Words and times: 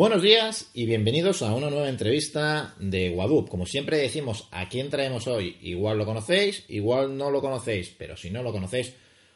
Buenos 0.00 0.22
días 0.22 0.70
y 0.72 0.86
bienvenidos 0.86 1.42
a 1.42 1.52
una 1.52 1.68
nueva 1.68 1.90
entrevista 1.90 2.74
de 2.78 3.10
Wadup. 3.10 3.50
Como 3.50 3.66
siempre 3.66 3.98
decimos, 3.98 4.48
¿a 4.50 4.66
quién 4.66 4.88
traemos 4.88 5.26
hoy? 5.26 5.58
Igual 5.60 5.98
lo 5.98 6.06
conocéis, 6.06 6.64
igual 6.68 7.18
no 7.18 7.30
lo 7.30 7.42
conocéis, 7.42 7.94
pero 7.98 8.16
si 8.16 8.30
no 8.30 8.42
lo 8.42 8.50
conocéis, 8.50 8.94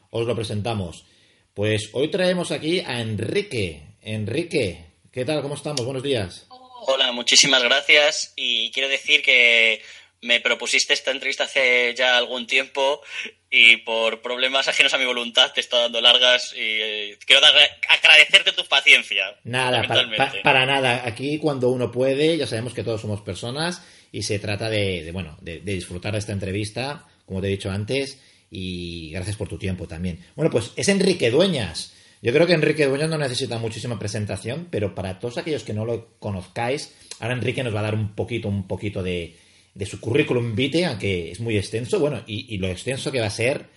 os 0.09 0.25
lo 0.25 0.35
presentamos. 0.35 1.05
Pues 1.53 1.91
hoy 1.93 2.09
traemos 2.09 2.49
aquí 2.49 2.79
a 2.79 2.99
Enrique. 2.99 3.83
Enrique, 4.01 4.87
¿qué 5.11 5.23
tal? 5.23 5.43
¿Cómo 5.43 5.53
estamos? 5.53 5.85
Buenos 5.85 6.01
días. 6.01 6.47
Hola, 6.87 7.11
muchísimas 7.11 7.61
gracias 7.61 8.33
y 8.35 8.71
quiero 8.71 8.89
decir 8.89 9.21
que 9.21 9.83
me 10.21 10.39
propusiste 10.39 10.93
esta 10.93 11.11
entrevista 11.11 11.43
hace 11.43 11.93
ya 11.95 12.17
algún 12.17 12.47
tiempo 12.47 13.01
y 13.49 13.77
por 13.77 14.21
problemas 14.21 14.67
ajenos 14.67 14.93
a 14.93 14.97
mi 14.97 15.05
voluntad 15.05 15.51
te 15.53 15.61
está 15.61 15.79
dando 15.79 16.01
largas 16.01 16.53
y 16.53 16.59
eh, 16.59 17.17
quiero 17.25 17.41
agradecerte 17.45 18.51
tu 18.51 18.65
paciencia. 18.65 19.23
Nada, 19.43 19.83
para, 20.43 20.65
nada. 20.65 21.03
Aquí 21.05 21.37
cuando 21.39 21.69
uno 21.69 21.91
puede, 21.91 22.37
ya 22.37 22.47
sabemos 22.47 22.73
que 22.73 22.83
todos 22.83 23.01
somos 23.01 23.21
personas 23.21 23.83
y 24.11 24.23
se 24.23 24.39
trata 24.39 24.69
de, 24.69 25.09
bueno, 25.11 25.37
de, 25.41 25.59
disfrutar 25.59 26.13
de 26.13 26.19
esta 26.19 26.33
entrevista, 26.33 27.05
como 27.25 27.41
te 27.41 27.47
he 27.47 27.51
dicho 27.51 27.71
antes, 27.71 28.19
y 28.49 29.11
gracias 29.11 29.35
por 29.35 29.47
tu 29.47 29.57
tiempo 29.57 29.87
también. 29.87 30.25
Bueno, 30.35 30.51
pues 30.51 30.71
es 30.75 30.89
Enrique 30.89 31.29
Dueñas. 31.31 31.93
Yo 32.21 32.33
creo 32.33 32.47
que 32.47 32.53
Enrique 32.53 32.87
Dueñas 32.87 33.09
no 33.09 33.17
necesita 33.17 33.57
muchísima 33.57 33.99
presentación, 33.99 34.67
pero 34.71 34.95
para 34.95 35.19
todos 35.19 35.37
aquellos 35.37 35.63
que 35.63 35.73
no 35.73 35.85
lo 35.85 36.17
conozcáis, 36.17 36.95
ahora 37.19 37.35
Enrique 37.35 37.63
nos 37.63 37.75
va 37.75 37.81
a 37.81 37.83
dar 37.83 37.95
un 37.95 38.15
poquito, 38.15 38.47
un 38.47 38.67
poquito 38.67 39.03
de, 39.03 39.35
de 39.75 39.85
su 39.85 39.99
currículum 39.99 40.55
vitae, 40.55 40.85
aunque 40.85 41.31
es 41.31 41.39
muy 41.41 41.57
extenso, 41.57 41.99
bueno, 41.99 42.23
y, 42.25 42.57
lo 42.57 42.67
extenso 42.67 43.11
que 43.11 43.19
va 43.19 43.27
a 43.27 43.29
ser. 43.29 43.67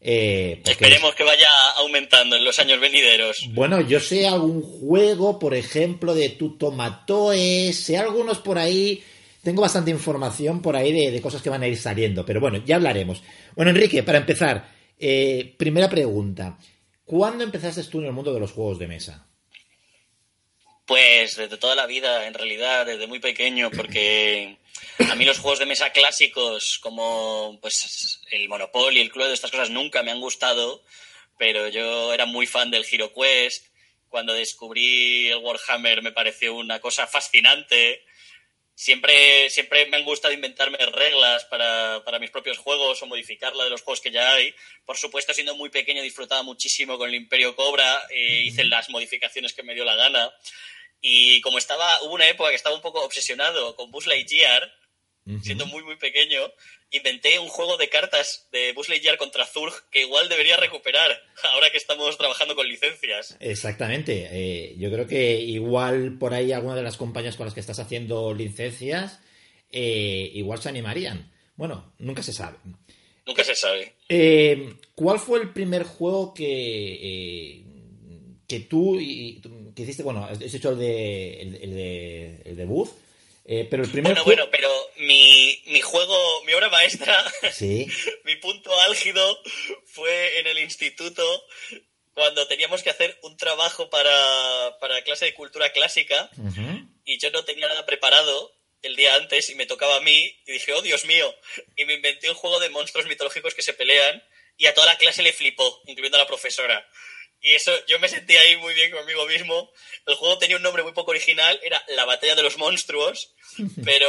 Eh, 0.00 0.60
Esperemos 0.64 1.14
que 1.14 1.24
vaya 1.24 1.48
aumentando 1.78 2.36
en 2.36 2.44
los 2.44 2.58
años 2.58 2.78
venideros. 2.78 3.48
Bueno, 3.52 3.80
yo 3.80 3.98
sé 3.98 4.28
algún 4.28 4.62
juego, 4.62 5.38
por 5.38 5.54
ejemplo, 5.54 6.14
de 6.14 6.28
Tutomatoe, 6.28 7.72
sé 7.72 7.96
algunos 7.96 8.38
por 8.38 8.58
ahí. 8.58 9.02
Tengo 9.42 9.62
bastante 9.62 9.90
información 9.90 10.60
por 10.60 10.76
ahí 10.76 10.92
de, 10.92 11.20
cosas 11.22 11.40
que 11.40 11.50
van 11.50 11.62
a 11.62 11.68
ir 11.68 11.78
saliendo, 11.78 12.26
pero 12.26 12.40
bueno, 12.40 12.62
ya 12.64 12.76
hablaremos. 12.76 13.22
Bueno, 13.56 13.70
Enrique, 13.70 14.02
para 14.02 14.18
empezar, 14.18 14.70
eh, 14.98 15.54
primera 15.56 15.88
pregunta. 15.88 16.58
¿Cuándo 17.06 17.42
empezaste 17.42 17.82
tú 17.84 18.00
en 18.00 18.06
el 18.06 18.12
mundo 18.12 18.34
de 18.34 18.40
los 18.40 18.52
juegos 18.52 18.78
de 18.78 18.86
mesa? 18.86 19.26
Pues 20.84 21.36
desde 21.36 21.56
toda 21.56 21.74
la 21.74 21.86
vida, 21.86 22.26
en 22.26 22.34
realidad, 22.34 22.84
desde 22.84 23.06
muy 23.06 23.18
pequeño, 23.18 23.70
porque 23.70 24.58
a 25.10 25.14
mí 25.14 25.24
los 25.24 25.38
juegos 25.38 25.58
de 25.58 25.66
mesa 25.66 25.90
clásicos 25.90 26.78
como 26.80 27.58
pues 27.60 28.20
el 28.30 28.48
Monopoly, 28.48 29.00
el 29.00 29.10
Cluedo, 29.10 29.32
estas 29.32 29.50
cosas 29.50 29.70
nunca 29.70 30.02
me 30.02 30.10
han 30.10 30.20
gustado, 30.20 30.82
pero 31.38 31.68
yo 31.68 32.12
era 32.12 32.26
muy 32.26 32.46
fan 32.46 32.70
del 32.70 32.86
Hero 32.90 33.12
Quest. 33.12 33.66
Cuando 34.08 34.32
descubrí 34.32 35.28
el 35.28 35.38
Warhammer 35.38 36.02
me 36.02 36.12
pareció 36.12 36.54
una 36.54 36.80
cosa 36.80 37.06
fascinante. 37.06 38.04
Siempre, 38.74 39.50
siempre 39.50 39.86
me 39.86 39.96
han 39.96 40.04
gustado 40.04 40.32
inventarme 40.32 40.78
reglas 40.78 41.44
para, 41.46 42.02
para 42.04 42.20
mis 42.20 42.30
propios 42.30 42.58
juegos 42.58 43.02
o 43.02 43.06
modificarla 43.06 43.64
de 43.64 43.70
los 43.70 43.82
juegos 43.82 44.00
que 44.00 44.12
ya 44.12 44.34
hay. 44.34 44.54
Por 44.84 44.96
supuesto, 44.96 45.34
siendo 45.34 45.56
muy 45.56 45.68
pequeño 45.68 46.00
disfrutaba 46.00 46.44
muchísimo 46.44 46.96
con 46.96 47.08
el 47.08 47.16
Imperio 47.16 47.56
Cobra, 47.56 48.02
e 48.08 48.42
hice 48.42 48.62
las 48.64 48.88
modificaciones 48.88 49.52
que 49.52 49.64
me 49.64 49.74
dio 49.74 49.84
la 49.84 49.96
gana. 49.96 50.32
Y 51.00 51.40
como 51.42 51.58
estaba, 51.58 52.02
hubo 52.02 52.14
una 52.14 52.28
época 52.28 52.50
que 52.50 52.56
estaba 52.56 52.74
un 52.74 52.82
poco 52.82 53.04
obsesionado 53.04 53.76
con 53.76 53.90
Buzz 53.90 54.06
Lightyear, 54.06 54.72
siendo 55.42 55.66
muy, 55.66 55.82
muy 55.84 55.96
pequeño, 55.96 56.40
inventé 56.90 57.38
un 57.38 57.48
juego 57.48 57.76
de 57.76 57.90
cartas 57.90 58.48
de 58.50 58.72
Buzz 58.72 58.88
Lightyear 58.88 59.18
contra 59.18 59.44
Zurg 59.44 59.74
que 59.90 60.00
igual 60.00 60.28
debería 60.28 60.56
recuperar 60.56 61.10
ahora 61.52 61.70
que 61.70 61.76
estamos 61.76 62.16
trabajando 62.16 62.54
con 62.54 62.66
licencias. 62.66 63.36
Exactamente. 63.40 64.28
Eh, 64.30 64.74
yo 64.78 64.90
creo 64.90 65.06
que 65.06 65.38
igual 65.38 66.16
por 66.18 66.32
ahí 66.32 66.52
alguna 66.52 66.76
de 66.76 66.82
las 66.82 66.96
compañías 66.96 67.36
con 67.36 67.46
las 67.46 67.54
que 67.54 67.60
estás 67.60 67.78
haciendo 67.78 68.32
licencias, 68.32 69.20
eh, 69.70 70.30
igual 70.34 70.62
se 70.62 70.70
animarían. 70.70 71.30
Bueno, 71.56 71.92
nunca 71.98 72.22
se 72.22 72.32
sabe. 72.32 72.56
Nunca 73.26 73.44
se 73.44 73.54
sabe. 73.54 73.96
Eh, 74.08 74.76
¿Cuál 74.94 75.18
fue 75.18 75.40
el 75.40 75.52
primer 75.52 75.82
juego 75.82 76.32
que, 76.32 77.62
que 78.48 78.60
tú, 78.60 78.98
y, 78.98 79.40
que 79.76 79.82
hiciste? 79.82 80.02
Bueno, 80.02 80.24
has 80.24 80.40
hecho 80.40 80.70
el 80.70 80.78
de, 80.78 81.42
el, 81.42 81.74
de, 81.74 82.42
el 82.44 82.56
de 82.56 82.64
Buzz 82.64 82.90
eh, 83.50 83.66
pero 83.70 83.82
el 83.82 83.90
primer 83.90 84.12
bueno, 84.12 84.24
bueno, 84.26 84.48
pero 84.50 84.68
mi, 84.98 85.62
mi, 85.68 85.80
juego, 85.80 86.44
mi 86.44 86.52
obra 86.52 86.68
maestra, 86.68 87.24
mi 88.24 88.36
punto 88.36 88.78
álgido 88.82 89.42
fue 89.86 90.38
en 90.40 90.48
el 90.48 90.58
instituto 90.58 91.24
cuando 92.12 92.46
teníamos 92.46 92.82
que 92.82 92.90
hacer 92.90 93.18
un 93.22 93.38
trabajo 93.38 93.88
para, 93.88 94.76
para 94.80 95.02
clase 95.02 95.24
de 95.24 95.32
cultura 95.32 95.72
clásica 95.72 96.28
y 97.06 97.16
yo 97.16 97.30
no 97.30 97.42
tenía 97.46 97.68
nada 97.68 97.86
preparado 97.86 98.54
el 98.82 98.96
día 98.96 99.14
antes 99.14 99.48
y 99.48 99.54
me 99.54 99.64
tocaba 99.64 99.96
a 99.96 100.02
mí 100.02 100.36
y 100.46 100.52
dije, 100.52 100.74
oh 100.74 100.82
Dios 100.82 101.06
mío, 101.06 101.34
y 101.74 101.86
me 101.86 101.94
inventé 101.94 102.28
un 102.28 102.36
juego 102.36 102.60
de 102.60 102.68
monstruos 102.68 103.06
mitológicos 103.06 103.54
que 103.54 103.62
se 103.62 103.72
pelean 103.72 104.22
y 104.58 104.66
a 104.66 104.74
toda 104.74 104.88
la 104.88 104.98
clase 104.98 105.22
le 105.22 105.32
flipó, 105.32 105.80
incluyendo 105.86 106.18
a 106.18 106.20
la 106.20 106.26
profesora. 106.26 106.86
Y 107.40 107.52
eso, 107.52 107.72
yo 107.86 107.98
me 107.98 108.08
sentí 108.08 108.36
ahí 108.36 108.56
muy 108.56 108.74
bien 108.74 108.90
conmigo 108.90 109.26
mismo. 109.26 109.70
El 110.06 110.16
juego 110.16 110.38
tenía 110.38 110.56
un 110.56 110.62
nombre 110.62 110.82
muy 110.82 110.92
poco 110.92 111.12
original, 111.12 111.60
era 111.62 111.82
La 111.88 112.04
Batalla 112.04 112.34
de 112.34 112.42
los 112.42 112.58
Monstruos, 112.58 113.34
pero 113.84 114.08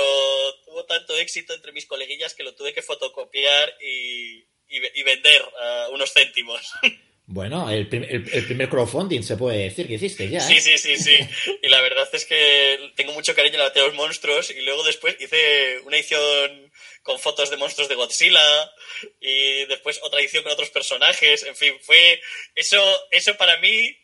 tuvo 0.65 0.85
tanto 0.85 1.15
éxito 1.17 1.53
entre 1.53 1.71
mis 1.71 1.85
coleguillas 1.85 2.33
que 2.33 2.43
lo 2.43 2.55
tuve 2.55 2.73
que 2.73 2.81
fotocopiar 2.81 3.75
y, 3.81 4.45
y, 4.67 5.03
vender 5.03 5.41
a 5.61 5.89
unos 5.91 6.13
céntimos. 6.13 6.71
Bueno, 7.31 7.69
el, 7.69 7.87
el, 7.91 8.23
primer 8.23 8.69
crowdfunding 8.69 9.21
se 9.21 9.37
puede 9.37 9.59
decir 9.59 9.85
que 9.85 9.93
hiciste 9.93 10.27
ya. 10.27 10.39
Sí, 10.39 10.55
¿eh? 10.55 10.61
sí, 10.61 10.77
sí, 10.79 10.97
sí. 10.97 11.13
Y 11.61 11.69
la 11.69 11.79
verdad 11.79 12.09
es 12.11 12.25
que 12.25 12.91
tengo 12.95 13.13
mucho 13.13 13.35
cariño 13.35 13.53
en 13.53 13.59
la 13.59 13.65
batalla 13.65 13.83
de 13.83 13.89
los 13.89 13.97
monstruos 13.97 14.49
y 14.49 14.59
luego 14.61 14.81
después 14.83 15.15
hice 15.19 15.79
una 15.85 15.97
edición 15.97 16.68
con 17.09 17.17
fotos 17.17 17.49
de 17.49 17.57
monstruos 17.57 17.89
de 17.89 17.95
Godzilla 17.95 18.39
y 19.19 19.65
después 19.65 19.99
otra 20.03 20.19
edición 20.19 20.43
con 20.43 20.51
otros 20.51 20.69
personajes. 20.69 21.41
En 21.41 21.55
fin, 21.55 21.73
fue 21.81 22.21
eso, 22.53 22.77
eso 23.09 23.35
para 23.35 23.57
mí 23.57 23.97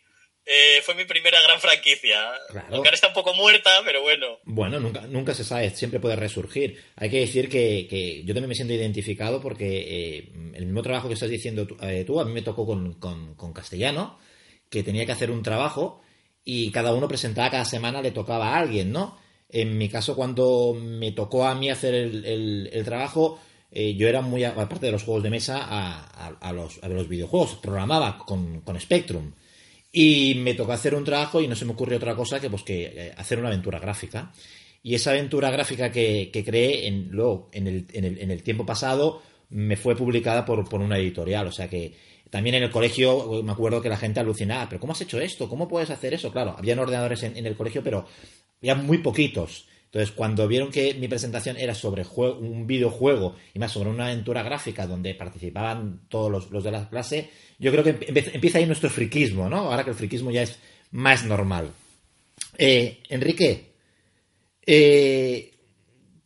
eh, 0.44 0.82
fue 0.82 0.96
mi 0.96 1.06
primera 1.06 1.40
gran 1.44 1.62
franquicia. 1.62 2.34
Claro. 2.50 2.78
ahora 2.78 2.90
está 2.90 3.10
un 3.10 3.14
poco 3.14 3.36
muerta, 3.36 3.70
pero 3.86 4.02
bueno. 4.02 4.40
Bueno, 4.46 4.80
nunca, 4.80 5.02
nunca 5.02 5.36
se 5.36 5.44
sabe, 5.44 5.70
siempre 5.70 6.00
puede 6.00 6.16
resurgir. 6.16 6.84
Hay 6.96 7.12
que 7.12 7.20
decir 7.20 7.48
que, 7.48 8.24
yo 8.26 8.34
también 8.34 8.50
me 8.50 8.56
siento 8.56 8.74
identificado 8.74 9.40
porque 9.40 9.68
eh, 9.68 10.30
el 10.56 10.66
mismo 10.66 10.82
trabajo 10.82 11.08
que 11.08 11.14
estás 11.14 11.30
diciendo 11.30 11.68
eh, 11.84 12.06
tú, 12.08 12.20
a 12.20 12.26
mí 12.26 12.34
me 12.34 12.42
tocó 12.42 12.66
con, 12.66 13.54
castellano, 13.54 14.18
que 14.72 14.82
tenía 14.82 15.06
que 15.06 15.12
hacer 15.12 15.30
un 15.30 15.44
trabajo 15.44 16.02
y 16.44 16.72
cada 16.72 16.92
uno 16.96 17.08
presentaba 17.08 17.52
cada 17.52 17.66
semana, 17.66 18.02
le 18.02 18.10
tocaba 18.10 18.56
a 18.56 18.58
alguien, 18.58 18.92
¿no? 18.92 19.24
En 19.50 19.78
mi 19.78 19.90
caso, 19.90 20.16
cuando 20.16 20.76
me 20.80 21.12
tocó 21.12 21.46
a 21.46 21.56
mí 21.56 21.70
hacer 21.70 21.94
el, 21.94 22.82
trabajo, 22.84 23.40
yo 23.72 24.08
era 24.08 24.22
muy, 24.22 24.44
aparte 24.44 24.88
de 24.88 24.92
los 24.92 25.04
juegos 25.04 25.24
de 25.24 25.30
mesa, 25.30 25.60
a, 25.62 26.52
los, 26.52 26.80
a 26.82 26.88
los, 26.88 27.08
videojuegos. 27.08 27.56
Programaba 27.62 28.18
con, 28.18 28.64
Spectrum. 28.80 29.32
Y 29.92 30.36
me 30.36 30.56
tocó 30.56 30.74
hacer 30.74 30.94
un 30.94 31.06
trabajo 31.06 31.42
y 31.42 31.48
no 31.48 31.56
se 31.56 31.64
me 31.64 31.72
ocurrió 31.72 31.98
otra 31.98 32.16
cosa 32.16 32.42
que 32.42 32.50
pues 32.50 32.64
que 32.64 32.84
eh, 32.86 33.14
hacer 33.16 33.40
una 33.40 33.48
aventura 33.48 33.80
gráfica. 33.80 34.34
Y 34.84 34.94
esa 34.94 35.12
aventura 35.12 35.50
gráfica 35.52 35.92
que, 35.92 36.30
creé 36.46 36.88
en, 36.88 37.10
luego, 37.12 37.50
en 37.54 37.68
el, 37.68 37.86
en, 37.94 38.04
el, 38.04 38.20
en 38.20 38.32
el 38.32 38.44
tiempo 38.44 38.66
pasado 38.66 39.22
me 39.50 39.78
fue 39.78 39.96
publicada 39.96 40.46
por, 40.46 40.68
por 40.68 40.82
una 40.82 40.98
editorial. 40.98 41.48
O 41.48 41.52
sea 41.52 41.70
que 41.70 41.94
también 42.30 42.56
en 42.56 42.64
el 42.64 42.72
colegio 42.72 43.42
me 43.44 43.52
acuerdo 43.52 43.82
que 43.82 43.90
la 43.90 43.98
gente 43.98 44.20
alucinaba, 44.20 44.68
pero 44.68 44.82
¿cómo 44.82 44.94
has 44.94 45.02
hecho 45.02 45.20
esto? 45.20 45.48
¿Cómo 45.48 45.68
puedes 45.68 45.90
hacer 45.90 46.14
eso? 46.14 46.32
Claro, 46.32 46.56
habían 46.58 46.80
ordenadores 46.80 47.24
en, 47.24 47.38
en 47.38 47.46
el 47.46 47.56
colegio, 47.56 47.84
pero 47.84 48.06
había 48.60 48.76
muy 48.76 49.00
poquitos. 49.00 49.68
Entonces, 49.86 50.14
cuando 50.14 50.46
vieron 50.48 50.72
que 50.72 50.94
mi 50.96 51.08
presentación 51.08 51.56
era 51.56 51.74
sobre 51.74 52.06
un 52.18 52.68
videojuego 52.68 53.36
y 53.54 53.60
más 53.60 53.72
sobre 53.72 53.90
una 53.90 54.08
aventura 54.08 54.44
gráfica 54.44 54.86
donde 54.88 55.16
participaban 55.16 56.02
todos 56.10 56.50
los, 56.52 56.64
de 56.64 56.72
la 56.72 56.90
clase, 56.90 57.30
yo 57.60 57.72
creo 57.72 57.84
que 57.84 57.98
empieza 58.34 58.58
ahí 58.58 58.66
nuestro 58.66 58.90
friquismo, 58.90 59.48
¿no? 59.48 59.72
Ahora 59.72 59.86
que 59.86 59.92
el 59.92 59.96
friquismo 59.96 60.32
ya 60.32 60.44
es 60.44 60.60
más 60.92 61.24
normal. 61.24 61.72
Eh, 62.58 63.04
Enrique, 63.08 63.72
eh, 64.66 65.54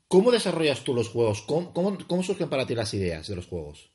¿cómo 0.08 0.32
desarrollas 0.32 0.84
tú 0.84 0.96
los 0.96 1.10
juegos? 1.10 1.42
¿Cómo 1.42 2.24
surgen 2.24 2.50
para 2.50 2.66
ti 2.66 2.74
las 2.74 2.92
ideas 2.96 3.28
de 3.28 3.36
los 3.36 3.46
juegos? 3.46 3.89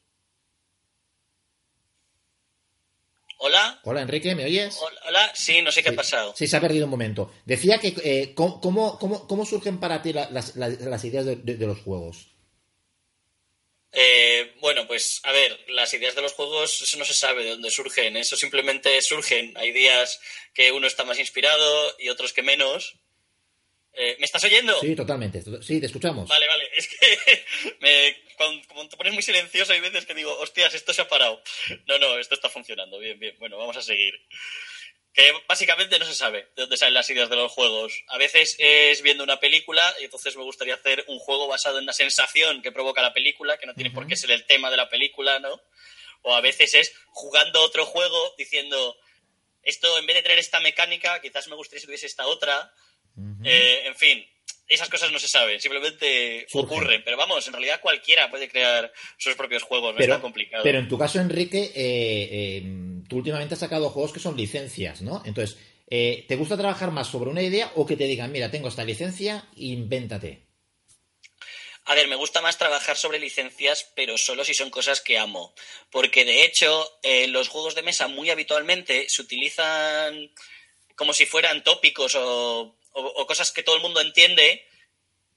Hola. 3.46 3.79
Hola, 3.85 4.00
Enrique, 4.00 4.35
¿me 4.35 4.46
oyes? 4.46 4.75
Hola, 5.06 5.31
sí, 5.35 5.61
no 5.61 5.70
sé 5.70 5.82
qué 5.82 5.91
ha 5.91 5.94
pasado. 5.94 6.32
Sí, 6.35 6.46
se 6.46 6.56
ha 6.56 6.62
perdido 6.62 6.87
un 6.87 6.91
momento. 6.91 7.31
Decía 7.44 7.79
que, 7.79 7.94
eh, 8.02 8.32
¿cómo, 8.35 9.44
surgen 9.44 9.79
para 9.79 10.00
ti 10.00 10.14
las, 10.14 10.56
ideas 11.05 11.26
de, 11.26 11.67
los 11.67 11.79
juegos? 11.81 12.29
Eh, 13.93 14.55
bueno, 14.61 14.87
pues 14.87 15.20
a 15.25 15.32
ver, 15.32 15.61
las 15.69 15.93
ideas 15.93 16.14
de 16.14 16.23
los 16.23 16.32
juegos, 16.32 16.81
eso 16.81 16.96
no 16.96 17.05
se 17.05 17.12
sabe 17.12 17.44
de 17.44 17.50
dónde 17.50 17.70
surgen, 17.70 18.17
eso 18.17 18.35
simplemente 18.35 19.02
surgen. 19.02 19.55
Hay 19.58 19.73
días 19.73 20.20
que 20.55 20.73
uno 20.73 20.87
está 20.87 21.05
más 21.05 21.19
inspirado 21.19 21.96
y 21.99 22.08
otros 22.08 22.32
que 22.32 22.43
menos. 22.43 22.96
Eh, 23.96 24.17
¿Me 24.19 24.25
estás 24.25 24.43
oyendo? 24.43 24.79
Sí, 24.81 24.96
totalmente. 24.96 25.43
Sí, 25.62 25.79
te 25.79 25.87
escuchamos. 25.87 26.29
Vale, 26.29 26.46
vale. 26.49 26.69
Es 26.75 26.88
que 26.88 27.44
me, 27.81 28.17
cuando, 28.37 28.88
te 28.88 28.96
pones 28.96 29.12
muy 29.12 29.23
silencioso 29.23 29.73
hay 29.73 29.81
veces 29.81 30.05
que 30.05 30.14
digo, 30.14 30.37
hostias, 30.38 30.75
esto 30.75 30.93
se 30.93 31.02
ha 31.02 31.08
parado. 31.08 31.43
No, 31.87 31.99
no, 31.99 32.19
esto 32.19 32.35
está 32.35 32.49
funcionando. 32.49 32.99
Bien, 32.99 33.19
bien. 33.19 33.37
Bueno, 33.38 33.56
vamos 33.56 33.76
a 33.76 33.82
seguir. 33.82 34.14
que 35.12 35.32
básicamente 35.49 35.96
no 35.99 36.05
se 36.05 36.14
sabe 36.14 36.49
de 36.56 36.62
dónde 36.62 36.76
salen 36.76 36.94
las 36.94 37.08
ideas 37.08 37.31
de 37.31 37.37
los 37.37 37.52
juegos. 37.52 38.02
A 38.08 38.19
veces 38.19 38.56
es 38.58 39.00
viendo 39.02 39.23
una 39.23 39.38
película 39.38 39.94
y 40.00 40.05
entonces 40.05 40.37
me 40.37 40.43
gustaría 40.43 40.75
hacer 40.75 41.05
un 41.06 41.20
juego 41.20 41.46
basado 41.46 41.79
en 41.79 41.85
una 41.85 41.93
sensación 41.93 42.62
que 42.62 42.73
provoca 42.73 43.00
la 43.00 43.12
película, 43.12 43.58
que 43.58 43.67
no 43.67 43.75
tiene 43.75 43.93
por 43.93 44.08
qué 44.08 44.17
ser 44.17 44.32
el 44.32 44.44
tema 44.44 44.70
de 44.70 44.76
la 44.76 44.88
película, 44.88 45.38
¿no? 45.38 45.62
O 46.23 46.35
a 46.35 46.41
veces 46.41 46.75
es 46.75 46.93
jugando 47.11 47.62
otro 47.62 47.87
juego 47.87 48.35
diciendo, 48.37 48.96
esto 49.62 49.99
en 49.99 50.06
vez 50.06 50.17
de 50.17 50.23
tener 50.23 50.38
esta 50.38 50.58
mecánica, 50.58 51.20
quizás 51.20 51.46
me 51.46 51.55
gustaría 51.55 51.81
si 51.81 51.87
tuviese 51.87 52.06
esta 52.06 52.26
otra. 52.26 52.73
Eh, 53.44 53.82
en 53.87 53.94
fin, 53.94 54.25
esas 54.69 54.88
cosas 54.88 55.12
no 55.12 55.19
se 55.19 55.28
saben, 55.28 55.61
simplemente 55.61 56.46
ocurren. 56.52 57.02
Pero 57.05 57.16
vamos, 57.16 57.46
en 57.46 57.52
realidad 57.52 57.81
cualquiera 57.81 58.31
puede 58.31 58.49
crear 58.49 58.93
sus 59.19 59.34
propios 59.34 59.62
juegos, 59.62 59.94
no 59.94 60.00
es 60.00 60.08
tan 60.08 60.20
complicado. 60.20 60.62
Pero 60.62 60.78
en 60.78 60.88
tu 60.88 60.99
caso, 60.99 61.20
Enrique, 61.20 61.72
eh, 61.75 62.58
em, 62.58 63.05
tú 63.05 63.19
últimamente 63.19 63.55
has 63.55 63.61
sacado 63.61 63.90
juegos 63.90 64.12
que 64.12 64.20
son 64.20 64.37
licencias, 64.37 65.02
¿no? 65.02 65.22
Entonces, 65.25 65.58
eh, 65.90 66.25
¿te 66.26 66.37
gusta 66.37 66.56
trabajar 66.56 66.90
más 66.90 67.08
sobre 67.08 67.31
una 67.31 67.43
idea 67.43 67.70
o 67.75 67.87
que 67.87 67.96
te 67.96 68.05
digan, 68.05 68.32
mira, 68.32 68.50
tengo 68.50 68.69
esta 68.69 68.84
licencia, 68.84 69.46
invéntate? 69.56 70.43
A 71.87 71.94
ver, 71.94 72.08
me 72.08 72.17
gusta 72.17 72.40
más 72.40 72.56
trabajar 72.56 72.96
sobre 72.96 73.19
licencias, 73.19 73.93
pero 73.94 74.17
solo 74.17 74.43
si 74.43 74.55
son 74.55 74.70
cosas 74.70 75.02
que 75.02 75.19
amo. 75.19 75.55
Porque 75.90 76.25
de 76.25 76.44
hecho, 76.44 76.99
eh, 77.02 77.26
los 77.26 77.49
juegos 77.49 77.75
de 77.75 77.82
mesa 77.82 78.08
muy 78.08 78.31
habitualmente 78.31 79.06
se 79.10 79.20
utilizan 79.20 80.31
como 80.96 81.12
si 81.12 81.26
fueran 81.26 81.62
tópicos 81.62 82.14
o, 82.14 82.75
cosas 83.34 83.50
que 83.50 83.64
todo 83.64 83.75
el 83.75 83.82
mundo 83.82 84.00
entiende, 84.00 84.64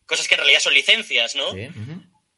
cosas 0.05 0.27
que 0.27 0.35
en 0.35 0.41
realidad 0.41 0.59
son 0.59 0.75
licencias, 0.75 1.35
¿no? 1.35 1.47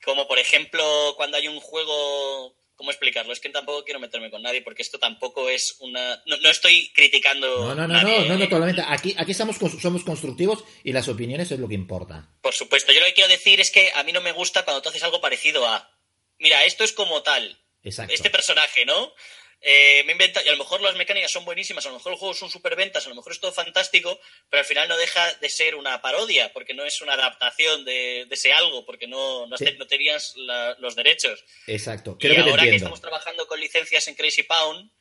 Como 0.03 0.25
por 0.25 0.39
ejemplo, 0.39 1.13
cuando 1.17 1.37
hay 1.37 1.47
un 1.47 1.59
juego. 1.59 2.57
¿Cómo 2.75 2.91
explicarlo? 2.91 3.33
Es 3.33 3.41
que 3.41 3.49
tampoco 3.49 3.83
quiero 3.83 3.99
meterme 3.99 4.31
con 4.31 4.41
nadie 4.41 4.61
porque 4.61 4.83
esto 4.83 4.99
tampoco 4.99 5.49
es 5.49 5.75
una. 5.81 6.23
No, 6.25 6.49
estoy 6.49 6.93
criticando. 6.95 7.75
No, 7.75 7.75
no, 7.75 7.85
no, 7.85 8.01
no, 8.01 8.25
no, 8.25 8.37
no, 8.37 8.47
totalmente. 8.47 8.81
Aquí, 8.87 9.13
aquí 9.17 9.31
estamos, 9.31 9.57
somos 9.81 10.05
constructivos 10.05 10.63
y 10.85 10.93
las 10.93 11.09
opiniones 11.09 11.51
es 11.51 11.59
lo 11.59 11.67
que 11.67 11.73
importa. 11.73 12.29
Por 12.41 12.53
supuesto. 12.53 12.93
Yo 12.93 13.01
lo 13.01 13.07
que 13.07 13.15
quiero 13.15 13.29
decir 13.29 13.59
es 13.59 13.69
que 13.69 13.91
a 13.95 14.03
mí 14.03 14.13
no 14.13 14.21
me 14.21 14.31
gusta 14.31 14.63
cuando 14.63 14.81
tú 14.81 14.87
haces 14.87 15.03
algo 15.03 15.19
parecido 15.19 15.67
a. 15.67 15.91
Mira, 16.37 16.63
esto 16.63 16.85
es 16.85 16.93
como 16.93 17.21
tal. 17.21 17.61
Exacto. 17.83 18.13
Este 18.13 18.29
personaje, 18.29 18.85
¿no? 18.85 19.13
Eh, 19.61 20.03
me 20.05 20.13
inventa, 20.13 20.41
y 20.43 20.47
a 20.47 20.53
lo 20.53 20.57
mejor 20.57 20.79
las 20.79 20.95
mecánicas 20.95 21.31
son 21.31 21.43
buenísimas, 21.43 21.85
a 21.85 21.89
lo 21.89 21.95
mejor 21.95 22.13
los 22.13 22.19
juegos 22.19 22.39
son 22.39 22.49
superventas, 22.49 23.05
a 23.05 23.09
lo 23.09 23.15
mejor 23.15 23.33
es 23.33 23.41
todo 23.41 23.51
fantástico, 23.51 24.17
pero 24.49 24.61
al 24.61 24.65
final 24.65 24.87
no 24.87 24.95
deja 24.95 25.33
de 25.33 25.49
ser 25.49 25.75
una 25.75 26.01
parodia, 26.01 26.53
porque 26.53 26.73
no 26.73 26.85
es 26.85 27.01
una 27.01 27.13
adaptación 27.13 27.83
de, 27.83 28.25
ese 28.29 28.53
algo, 28.53 28.85
porque 28.85 29.07
no, 29.07 29.47
no, 29.47 29.57
tenías 29.57 30.33
los 30.77 30.95
derechos. 30.95 31.43
Exacto. 31.67 32.17
y 32.21 32.35
ahora 32.37 32.63
que 32.63 32.75
estamos 32.75 33.01
trabajando 33.01 33.47
con 33.47 33.59
licencias 33.59 34.07
en 34.07 34.15
Crazy 34.15 34.43
Pound, 34.43 34.91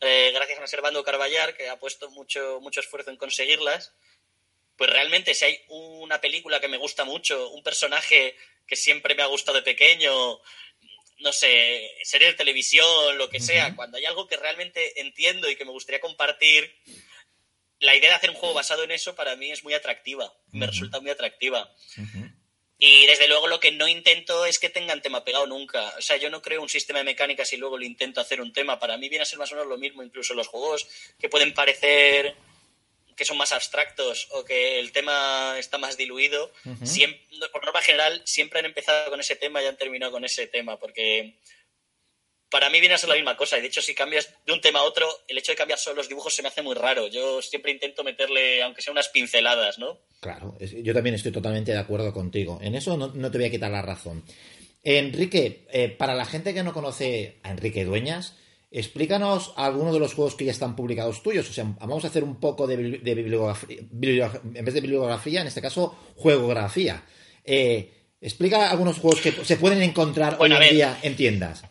eh, 0.00 0.30
gracias 0.34 0.60
a 0.60 0.66
Servando 0.66 1.02
Carballar, 1.02 1.56
que 1.56 1.68
ha 1.70 1.78
puesto 1.78 2.10
mucho, 2.10 2.60
mucho 2.60 2.80
esfuerzo 2.80 3.10
en 3.10 3.16
conseguirlas, 3.16 3.94
pues 4.76 4.90
realmente 4.90 5.32
si 5.34 5.46
hay 5.46 5.60
una 5.68 6.20
película 6.20 6.60
que 6.60 6.68
me 6.68 6.76
gusta 6.76 7.04
mucho, 7.04 7.48
un 7.48 7.62
personaje 7.62 8.36
que 8.66 8.76
siempre 8.76 9.14
me 9.14 9.22
ha 9.22 9.26
gustado 9.26 9.56
de 9.56 9.62
pequeño, 9.62 10.38
no 11.18 11.32
sé, 11.32 11.90
serie 12.02 12.28
de 12.28 12.34
televisión, 12.34 13.18
lo 13.18 13.28
que 13.28 13.40
sea, 13.40 13.74
cuando 13.74 13.96
hay 13.96 14.04
algo 14.04 14.26
que 14.26 14.36
realmente 14.36 15.00
entiendo 15.00 15.48
y 15.48 15.56
que 15.56 15.64
me 15.64 15.70
gustaría 15.70 16.00
compartir, 16.00 16.74
la 17.78 17.94
idea 17.94 18.10
de 18.10 18.16
hacer 18.16 18.30
un 18.30 18.36
juego 18.36 18.54
basado 18.54 18.84
en 18.84 18.90
eso 18.90 19.14
para 19.14 19.36
mí 19.36 19.50
es 19.50 19.64
muy 19.64 19.74
atractiva, 19.74 20.32
me 20.52 20.66
resulta 20.66 21.00
muy 21.00 21.10
atractiva. 21.10 21.70
Y 22.78 23.06
desde 23.06 23.28
luego 23.28 23.48
lo 23.48 23.58
que 23.58 23.72
no 23.72 23.88
intento 23.88 24.44
es 24.44 24.58
que 24.58 24.68
tengan 24.68 25.00
tema 25.00 25.24
pegado 25.24 25.46
nunca. 25.46 25.94
O 25.96 26.02
sea, 26.02 26.18
yo 26.18 26.28
no 26.28 26.42
creo 26.42 26.60
un 26.60 26.68
sistema 26.68 26.98
de 26.98 27.06
mecánicas 27.06 27.50
y 27.52 27.56
luego 27.56 27.78
lo 27.78 27.84
intento 27.86 28.20
hacer 28.20 28.40
un 28.40 28.52
tema. 28.52 28.78
Para 28.78 28.98
mí 28.98 29.08
viene 29.08 29.22
a 29.22 29.26
ser 29.26 29.38
más 29.38 29.50
o 29.52 29.54
menos 29.54 29.68
lo 29.68 29.78
mismo, 29.78 30.02
incluso 30.02 30.34
los 30.34 30.46
juegos 30.46 30.86
que 31.18 31.30
pueden 31.30 31.54
parecer 31.54 32.36
que 33.16 33.24
son 33.24 33.38
más 33.38 33.52
abstractos 33.52 34.28
o 34.32 34.44
que 34.44 34.78
el 34.78 34.92
tema 34.92 35.56
está 35.58 35.78
más 35.78 35.96
diluido, 35.96 36.52
siempre, 36.84 37.20
por 37.50 37.64
norma 37.64 37.80
general 37.80 38.22
siempre 38.24 38.60
han 38.60 38.66
empezado 38.66 39.10
con 39.10 39.20
ese 39.20 39.36
tema 39.36 39.62
y 39.62 39.66
han 39.66 39.76
terminado 39.76 40.12
con 40.12 40.24
ese 40.24 40.46
tema, 40.46 40.78
porque 40.78 41.38
para 42.50 42.70
mí 42.70 42.80
viene 42.80 42.94
a 42.94 42.98
ser 42.98 43.08
la 43.08 43.16
misma 43.16 43.36
cosa. 43.36 43.58
Y 43.58 43.62
de 43.62 43.66
hecho, 43.68 43.82
si 43.82 43.94
cambias 43.94 44.32
de 44.46 44.52
un 44.52 44.60
tema 44.60 44.80
a 44.80 44.84
otro, 44.84 45.08
el 45.28 45.38
hecho 45.38 45.52
de 45.52 45.56
cambiar 45.56 45.78
solo 45.78 45.96
los 45.96 46.08
dibujos 46.08 46.34
se 46.34 46.42
me 46.42 46.48
hace 46.48 46.62
muy 46.62 46.74
raro. 46.74 47.06
Yo 47.08 47.42
siempre 47.42 47.72
intento 47.72 48.04
meterle, 48.04 48.62
aunque 48.62 48.82
sea 48.82 48.92
unas 48.92 49.08
pinceladas, 49.08 49.78
¿no? 49.78 49.98
Claro, 50.20 50.56
yo 50.60 50.94
también 50.94 51.14
estoy 51.14 51.32
totalmente 51.32 51.72
de 51.72 51.78
acuerdo 51.78 52.12
contigo. 52.12 52.58
En 52.62 52.74
eso 52.74 52.96
no, 52.96 53.30
te 53.30 53.38
voy 53.38 53.46
a 53.46 53.50
quitar 53.50 53.70
la 53.70 53.82
razón. 53.82 54.24
Enrique, 54.82 55.66
eh, 55.72 55.88
para 55.88 56.14
la 56.14 56.24
gente 56.24 56.54
que 56.54 56.62
no 56.62 56.72
conoce 56.72 57.38
a 57.42 57.50
Enrique 57.50 57.84
Dueñas, 57.84 58.36
Explícanos 58.76 59.54
algunos 59.56 59.94
de 59.94 60.00
los 60.00 60.12
juegos 60.12 60.34
que 60.34 60.44
ya 60.44 60.50
están 60.50 60.76
publicados 60.76 61.22
tuyos. 61.22 61.48
O 61.48 61.52
sea, 61.54 61.64
vamos 61.64 62.04
a 62.04 62.08
hacer 62.08 62.22
un 62.22 62.38
poco 62.38 62.66
de, 62.66 62.76
bibliografía, 62.76 63.78
en 63.78 64.64
vez 64.64 64.74
de 64.74 64.80
bibliografía, 64.82 65.40
en 65.40 65.46
este 65.46 65.62
caso, 65.62 65.96
juegografía. 66.14 67.02
Eh, 67.42 67.90
explica 68.20 68.70
algunos 68.70 68.98
juegos 68.98 69.22
que 69.22 69.32
se 69.32 69.56
pueden 69.56 69.82
encontrar 69.82 70.36
hoy 70.38 70.52
en 70.52 70.74
día 70.74 70.98
en 71.02 71.16
tiendas. 71.16 71.62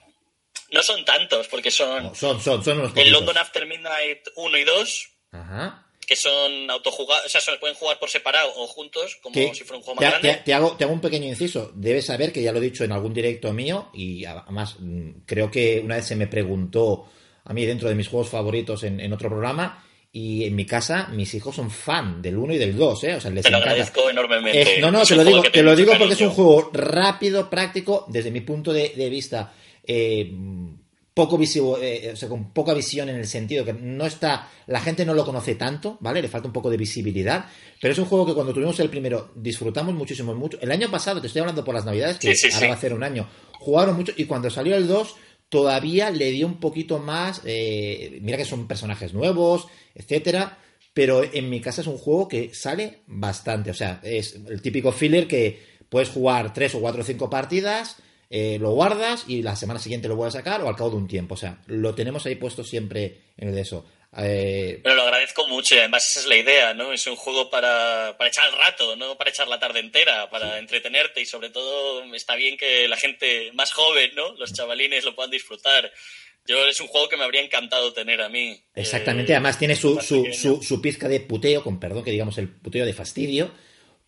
No 0.71 0.81
son 0.81 1.05
tantos, 1.05 1.47
porque 1.47 1.69
son. 1.69 2.15
son, 2.15 2.41
son, 2.41 2.63
son 2.63 2.79
unos 2.79 2.97
El 2.97 3.11
London 3.11 3.37
After 3.37 3.67
Midnight 3.67 4.21
1 4.35 4.57
y 4.57 4.63
2. 4.63 5.09
Ajá 5.33 5.84
que 6.05 6.15
son 6.15 6.69
autojugados, 6.69 7.25
o 7.25 7.29
sea, 7.29 7.41
se 7.41 7.51
pueden 7.57 7.75
jugar 7.75 7.99
por 7.99 8.09
separado 8.09 8.51
o 8.55 8.67
juntos, 8.67 9.17
como 9.21 9.35
si 9.35 9.63
fuera 9.63 9.77
un 9.77 9.83
juego 9.83 10.01
más 10.01 10.09
grande. 10.11 10.41
Te, 10.45 10.53
hago, 10.53 10.75
te 10.77 10.83
hago 10.83 10.93
un 10.93 11.01
pequeño 11.01 11.27
inciso. 11.27 11.71
Debes 11.75 12.05
saber 12.05 12.31
que 12.31 12.41
ya 12.41 12.51
lo 12.51 12.59
he 12.59 12.61
dicho 12.61 12.83
en 12.83 12.91
algún 12.91 13.13
directo 13.13 13.53
mío 13.53 13.89
y 13.93 14.25
además 14.25 14.75
mm, 14.79 15.21
creo 15.25 15.49
que 15.49 15.81
una 15.83 15.95
vez 15.95 16.05
se 16.05 16.15
me 16.15 16.27
preguntó 16.27 17.05
a 17.43 17.53
mí 17.53 17.65
dentro 17.65 17.89
de 17.89 17.95
mis 17.95 18.07
juegos 18.07 18.29
favoritos 18.29 18.83
en, 18.83 19.11
otro 19.13 19.29
programa 19.29 19.83
y 20.11 20.45
en 20.45 20.55
mi 20.55 20.65
casa 20.65 21.09
mis 21.11 21.33
hijos 21.33 21.55
son 21.55 21.69
fan 21.69 22.21
del 22.21 22.37
1 22.37 22.53
y 22.53 22.57
del 22.57 22.75
2, 22.75 23.03
¿eh? 23.03 23.15
O 23.15 23.21
sea, 23.21 23.31
les 23.31 23.43
te 23.43 23.51
lo 23.51 23.57
agradezco 23.57 24.09
enormemente. 24.09 24.79
no, 24.79 24.91
no, 24.91 25.03
te 25.03 25.15
lo 25.15 25.23
digo, 25.23 25.43
te, 25.43 25.63
lo 25.63 25.75
digo 25.75 25.93
porque 25.97 26.13
es 26.13 26.21
un 26.21 26.29
juego 26.29 26.71
rápido, 26.73 27.49
práctico, 27.49 28.05
desde 28.07 28.31
mi 28.31 28.41
punto 28.41 28.73
de, 28.73 28.89
de 28.89 29.09
vista. 29.09 29.53
Eh, 29.83 30.31
poco 31.15 31.37
visivo, 31.37 31.79
eh, 31.81 32.11
o 32.13 32.15
sea, 32.17 32.27
con 32.27 32.51
poca 32.51 32.73
visión 32.73 33.07
en 33.07 33.15
el 33.15 33.25
sentido 33.25 33.63
que 33.63 33.71
no 33.71 34.05
está, 34.05 34.49
la 34.67 34.81
gente 34.81 35.05
no 35.05 35.13
lo 35.13 35.23
conoce 35.23 35.55
tanto, 35.55 35.97
¿vale? 36.01 36.21
Le 36.21 36.27
falta 36.27 36.47
un 36.47 36.53
poco 36.53 36.69
de 36.69 36.75
visibilidad, 36.75 37.45
pero 37.81 37.93
es 37.93 37.99
un 37.99 38.05
juego 38.05 38.25
que 38.25 38.33
cuando 38.33 38.53
tuvimos 38.53 38.77
el 38.81 38.89
primero 38.89 39.31
disfrutamos 39.33 39.95
muchísimo, 39.95 40.35
mucho. 40.35 40.59
El 40.59 40.71
año 40.71 40.91
pasado, 40.91 41.21
te 41.21 41.27
estoy 41.27 41.39
hablando 41.39 41.63
por 41.63 41.73
las 41.73 41.85
navidades, 41.85 42.19
que 42.19 42.35
ahora 42.53 42.67
va 42.67 42.73
a 42.73 42.79
ser 42.79 42.93
un 42.93 43.01
año, 43.01 43.29
jugaron 43.59 43.95
mucho 43.95 44.11
y 44.17 44.25
cuando 44.25 44.49
salió 44.49 44.75
el 44.75 44.89
2 44.89 45.15
todavía 45.47 46.09
le 46.09 46.31
dio 46.31 46.47
un 46.47 46.59
poquito 46.59 46.99
más, 46.99 47.41
eh, 47.45 48.19
mira 48.21 48.37
que 48.37 48.43
son 48.43 48.67
personajes 48.67 49.13
nuevos, 49.13 49.67
etcétera, 49.93 50.57
pero 50.93 51.23
en 51.23 51.49
mi 51.49 51.61
casa 51.61 51.79
es 51.79 51.87
un 51.87 51.97
juego 51.97 52.27
que 52.27 52.53
sale 52.53 53.03
bastante, 53.07 53.71
o 53.71 53.73
sea, 53.73 54.01
es 54.03 54.35
el 54.35 54.61
típico 54.61 54.91
filler 54.91 55.29
que 55.29 55.61
puedes 55.87 56.09
jugar 56.09 56.53
tres 56.53 56.75
o 56.75 56.81
cuatro 56.81 57.03
o 57.03 57.05
cinco 57.05 57.29
partidas, 57.29 57.95
eh, 58.37 58.59
lo 58.59 58.71
guardas 58.71 59.23
y 59.29 59.41
la 59.41 59.55
semana 59.55 59.79
siguiente 59.79 60.09
lo 60.09 60.17
vuelves 60.17 60.35
a 60.35 60.39
sacar 60.39 60.61
o 60.61 60.67
al 60.67 60.75
cabo 60.75 60.89
de 60.89 60.95
un 60.97 61.07
tiempo. 61.07 61.35
O 61.35 61.37
sea, 61.37 61.57
lo 61.67 61.95
tenemos 61.95 62.25
ahí 62.25 62.35
puesto 62.35 62.65
siempre 62.65 63.21
en 63.37 63.47
el 63.47 63.55
de 63.55 63.61
eso. 63.61 63.85
Eh... 64.17 64.81
Pero 64.83 64.93
lo 64.93 65.03
agradezco 65.03 65.47
mucho 65.47 65.73
y 65.73 65.77
además 65.77 66.05
esa 66.05 66.19
es 66.19 66.25
la 66.25 66.35
idea, 66.35 66.73
¿no? 66.73 66.91
Es 66.91 67.07
un 67.07 67.15
juego 67.15 67.49
para, 67.49 68.13
para 68.17 68.27
echar 68.29 68.43
el 68.49 68.57
rato, 68.57 68.97
no 68.97 69.17
para 69.17 69.29
echar 69.29 69.47
la 69.47 69.57
tarde 69.57 69.79
entera, 69.79 70.29
para 70.29 70.59
entretenerte 70.59 71.21
y 71.21 71.25
sobre 71.25 71.49
todo 71.49 72.03
está 72.13 72.35
bien 72.35 72.57
que 72.57 72.89
la 72.89 72.97
gente 72.97 73.53
más 73.53 73.71
joven, 73.71 74.11
¿no? 74.15 74.35
Los 74.35 74.51
chavalines 74.51 75.05
lo 75.05 75.15
puedan 75.15 75.31
disfrutar. 75.31 75.89
Yo 76.45 76.57
es 76.67 76.81
un 76.81 76.87
juego 76.87 77.07
que 77.07 77.15
me 77.15 77.23
habría 77.23 77.41
encantado 77.41 77.93
tener 77.93 78.21
a 78.21 78.27
mí. 78.27 78.61
Exactamente, 78.75 79.31
eh, 79.31 79.35
además 79.35 79.57
tiene 79.57 79.77
su, 79.77 80.01
su, 80.01 80.27
su, 80.33 80.61
su, 80.61 80.81
pizca 80.81 81.07
de 81.07 81.21
puteo, 81.21 81.63
con 81.63 81.79
perdón 81.79 82.03
que 82.03 82.11
digamos 82.11 82.37
el 82.37 82.49
puteo 82.49 82.85
de 82.85 82.93
fastidio, 82.93 83.51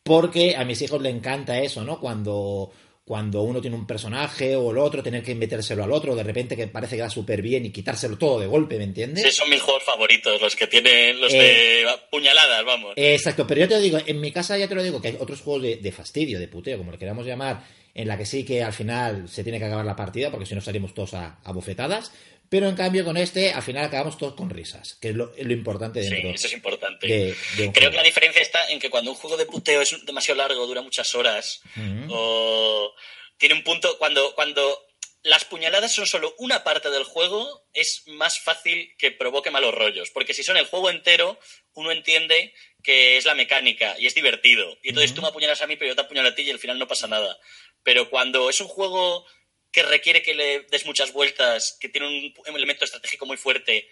porque 0.03 0.57
a 0.57 0.65
mis 0.65 0.81
hijos 0.81 1.01
le 1.01 1.11
encanta 1.11 1.59
eso, 1.59 1.85
¿no? 1.85 2.01
Cuando 2.01 2.73
cuando 3.07 3.41
uno 3.43 3.61
tiene 3.61 3.77
un 3.77 3.87
personaje 3.87 4.53
o 4.57 4.69
el 4.71 4.77
otro, 4.77 5.01
tener 5.01 5.23
que 5.23 5.33
metérselo 5.33 5.81
al 5.81 5.93
otro, 5.93 6.13
de 6.13 6.23
repente 6.23 6.57
que 6.57 6.67
parece 6.67 6.97
que 6.97 7.03
va 7.03 7.09
súper 7.09 7.41
bien 7.41 7.65
y 7.65 7.69
quitárselo 7.69 8.17
todo 8.17 8.41
de 8.41 8.47
golpe, 8.47 8.77
¿me 8.77 8.83
entiendes? 8.83 9.23
Sí, 9.23 9.31
son 9.31 9.49
mis 9.49 9.61
juegos 9.61 9.81
favoritos, 9.85 10.41
los 10.41 10.53
que 10.57 10.67
tienen 10.67 11.21
los 11.21 11.31
de 11.31 11.83
eh, 11.83 11.85
puñaladas, 12.11 12.65
vamos. 12.65 12.91
Exacto, 12.97 13.47
pero 13.47 13.61
yo 13.61 13.69
te 13.69 13.79
digo, 13.79 13.97
en 14.05 14.19
mi 14.19 14.33
casa 14.33 14.57
ya 14.57 14.67
te 14.67 14.75
lo 14.75 14.83
digo, 14.83 15.01
que 15.01 15.07
hay 15.07 15.17
otros 15.21 15.39
juegos 15.39 15.63
de, 15.81 15.91
fastidio, 15.93 16.37
de 16.37 16.49
puteo, 16.49 16.77
como 16.77 16.91
lo 16.91 16.97
queramos 16.97 17.25
llamar, 17.25 17.63
en 17.93 18.09
la 18.09 18.17
que 18.17 18.25
sí 18.25 18.43
que 18.43 18.61
al 18.61 18.73
final 18.73 19.29
se 19.29 19.41
tiene 19.41 19.57
que 19.57 19.65
acabar 19.65 19.85
la 19.85 19.95
partida, 19.95 20.29
porque 20.29 20.45
si 20.45 20.53
no 20.53 20.59
salimos 20.59 20.93
todos 20.93 21.13
a, 21.13 21.39
bofetadas, 21.53 22.11
pero 22.49 22.67
en 22.67 22.75
cambio 22.75 23.03
con 23.03 23.17
este 23.17 23.51
al 23.51 23.63
final 23.63 23.85
acabamos 23.85 24.17
todos 24.17 24.35
con 24.35 24.49
risas, 24.49 24.95
que 25.01 25.09
es 25.09 25.15
lo, 25.15 25.31
importante 25.37 25.99
dentro. 25.99 26.21
Sí, 26.21 26.27
eso 26.35 26.47
es 26.47 26.53
importante. 26.53 27.35
Creo 27.73 27.91
que 27.91 27.97
la 27.97 28.03
diferencia 28.03 28.41
está 28.41 28.69
en 28.69 28.79
que 28.79 28.89
cuando 28.89 29.11
un 29.11 29.17
juego 29.17 29.37
de 29.37 29.45
puteo 29.45 29.81
es 29.81 30.05
demasiado 30.05 30.37
largo, 30.37 30.65
dura 30.65 30.81
muchas 30.81 31.13
horas, 31.15 31.61
o 32.09 32.93
tiene 33.37 33.55
un 33.55 33.63
punto 33.63 33.97
cuando, 33.97 34.33
cuando 34.35 34.87
las 35.23 35.45
puñaladas 35.45 35.93
son 35.93 36.07
solo 36.07 36.33
una 36.37 36.63
parte 36.63 36.89
del 36.89 37.03
juego, 37.03 37.67
es 37.73 38.03
más 38.07 38.39
fácil 38.39 38.95
que 38.97 39.11
provoque 39.11 39.51
malos 39.51 39.75
rollos, 39.75 40.09
porque 40.11 40.33
si 40.33 40.43
son 40.43 40.57
el 40.57 40.67
juego 40.67 40.89
entero, 40.89 41.37
uno 41.73 41.91
entiende 41.91 42.53
que 42.81 43.17
es 43.17 43.25
la 43.25 43.35
mecánica 43.35 43.95
y 43.99 44.05
es 44.05 44.15
divertido. 44.15 44.77
Y 44.81 44.89
entonces 44.89 45.13
tú 45.13 45.21
me 45.21 45.27
apuñalas 45.27 45.61
a 45.61 45.67
mí, 45.67 45.75
pero 45.75 45.89
yo 45.89 45.95
te 45.95 46.01
apuñalo 46.01 46.29
a 46.29 46.35
ti 46.35 46.43
y 46.43 46.51
al 46.51 46.59
final 46.59 46.79
no 46.79 46.87
pasa 46.87 47.07
nada. 47.07 47.37
Pero 47.83 48.09
cuando 48.09 48.49
es 48.49 48.61
un 48.61 48.67
juego 48.67 49.25
que 49.71 49.83
requiere 49.83 50.21
que 50.21 50.33
le 50.33 50.61
des 50.71 50.85
muchas 50.85 51.13
vueltas, 51.13 51.77
que 51.79 51.89
tiene 51.89 52.07
un 52.07 52.55
elemento 52.55 52.85
estratégico 52.85 53.25
muy 53.25 53.37
fuerte 53.37 53.87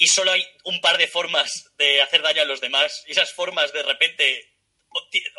y 0.00 0.06
solo 0.06 0.32
hay 0.32 0.42
un 0.64 0.80
par 0.80 0.96
de 0.96 1.06
formas 1.06 1.70
de 1.76 2.00
hacer 2.00 2.22
daño 2.22 2.40
a 2.40 2.46
los 2.46 2.62
demás. 2.62 3.04
Y 3.06 3.12
esas 3.12 3.32
formas 3.32 3.70
de 3.74 3.82
repente 3.82 4.50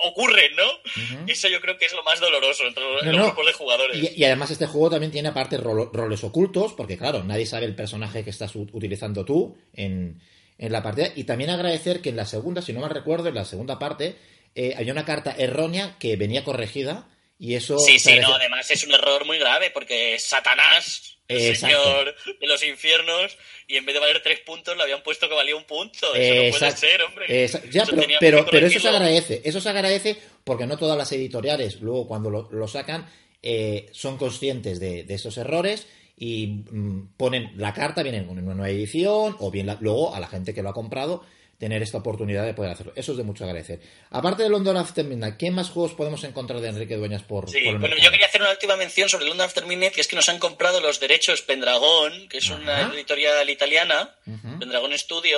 ocurren, 0.04 0.56
¿no? 0.56 1.28
Eso 1.28 1.48
yo 1.48 1.60
creo 1.60 1.80
que 1.80 1.86
es 1.86 1.94
lo 1.94 2.04
más 2.04 2.20
doloroso 2.20 2.68
entre 2.68 2.84
los 2.84 3.04
grupos 3.04 3.46
de 3.48 3.54
jugadores. 3.54 4.16
Y, 4.16 4.24
además 4.24 4.52
este 4.52 4.68
juego 4.68 4.92
también 4.92 5.12
tiene 5.12 5.30
aparte 5.30 5.58
roles 5.58 6.24
ocultos, 6.24 6.74
porque 6.74 6.96
claro, 6.96 7.24
nadie 7.24 7.48
sabe 7.48 7.66
el 7.66 7.76
personaje 7.76 8.24
que 8.24 8.30
estás 8.30 8.56
utilizando 8.56 9.26
tú 9.26 9.58
en, 9.74 10.22
en 10.60 10.72
la 10.72 10.84
partida. 10.84 11.12
Y 11.16 11.24
también 11.24 11.50
agradecer 11.50 12.02
que 12.02 12.10
en 12.10 12.16
la 12.16 12.28
segunda, 12.28 12.62
si 12.62 12.72
no 12.72 12.82
mal 12.82 12.92
recuerdo, 12.92 13.30
en 13.30 13.36
la 13.36 13.46
segunda 13.46 13.80
parte, 13.80 14.16
eh, 14.54 14.76
había 14.78 14.94
una 14.94 15.06
carta 15.06 15.34
errónea 15.36 15.98
que 15.98 16.18
venía 16.18 16.44
corregida 16.44 17.10
y 17.42 17.56
eso... 17.56 17.80
Sí, 17.80 17.98
sí, 17.98 18.20
no, 18.20 18.36
además 18.36 18.70
es 18.70 18.84
un 18.84 18.94
error 18.94 19.26
muy 19.26 19.40
grave 19.40 19.72
porque 19.72 20.20
Satanás, 20.20 21.18
el 21.28 21.58
señor 21.58 22.16
de 22.40 22.46
los 22.46 22.62
infiernos, 22.62 23.36
y 23.68 23.78
en 23.78 23.86
vez 23.88 23.96
de 23.96 24.00
valer 24.00 24.22
tres 24.22 24.42
puntos 24.42 24.78
le 24.78 24.84
habían 24.84 25.02
puesto 25.02 25.28
que 25.28 25.34
valía 25.34 25.56
un 25.56 25.64
punto. 25.64 26.14
Eso 26.14 26.36
no 26.36 26.60
puede 26.60 26.78
ser, 26.78 27.02
hombre. 27.02 27.48
Ya, 27.72 27.84
pero, 28.20 28.46
pero, 28.46 28.68
eso 28.68 28.80
se 28.80 28.90
agradece, 28.90 29.42
eso 29.44 29.60
se 29.60 29.70
agradece 29.70 30.18
porque 30.44 30.68
no 30.68 30.78
todas 30.78 30.96
las 30.96 31.12
editoriales 31.14 31.82
luego 31.82 32.08
cuando 32.08 32.30
lo, 32.30 32.68
sacan 32.68 33.10
eh, 33.42 33.90
son 33.92 34.20
conscientes 34.20 34.80
de, 34.80 35.04
de 35.04 35.14
esos 35.16 35.36
errores 35.40 35.88
y 36.16 36.46
mm, 36.70 37.14
ponen 37.18 37.54
la 37.56 37.74
carta, 37.74 38.04
viene 38.04 38.20
en 38.20 38.30
una 38.30 38.42
nueva 38.42 38.70
edición, 38.70 39.36
o 39.40 39.50
bien 39.50 39.76
luego 39.80 40.14
a 40.14 40.20
la 40.20 40.28
gente 40.28 40.54
que 40.54 40.62
lo 40.62 40.70
ha 40.70 40.74
comprado 40.74 41.24
tener 41.62 41.84
esta 41.84 42.00
oportunidad 42.00 42.44
de 42.44 42.56
poder 42.56 42.72
hacerlo. 42.72 42.92
Eso 42.96 43.12
es 43.12 43.20
de 43.20 43.24
mucho 43.24 43.44
agradecer. 43.44 43.80
Aparte 44.10 44.42
de 44.42 44.50
London 44.50 44.78
After 44.78 45.06
Midnight, 45.06 45.38
¿qué 45.38 45.52
más 45.52 45.70
juegos 45.70 45.94
podemos 45.94 46.24
encontrar 46.24 46.60
de 46.60 46.70
Enrique 46.70 46.96
Dueñas 46.98 47.22
por, 47.22 47.48
sí, 47.48 47.64
bueno, 47.66 47.96
yo 47.98 48.10
quería 48.10 48.26
hacer 48.26 48.42
una 48.42 48.50
última 48.50 48.76
mención 48.78 49.10
sobre 49.10 49.26
London 49.28 49.46
After 49.46 49.68
Midnight, 49.68 49.94
que 49.94 50.02
es 50.02 50.08
que 50.08 50.16
nos 50.16 50.28
han 50.28 50.40
comprado 50.40 50.82
los 50.82 51.00
derechos 51.00 51.44
Pendragon, 51.44 52.28
que 52.30 52.40
es 52.40 52.50
una 52.50 52.92
editorial 52.96 53.48
italiana, 53.48 54.10
Pendragon 54.58 54.98
Studio, 54.98 55.38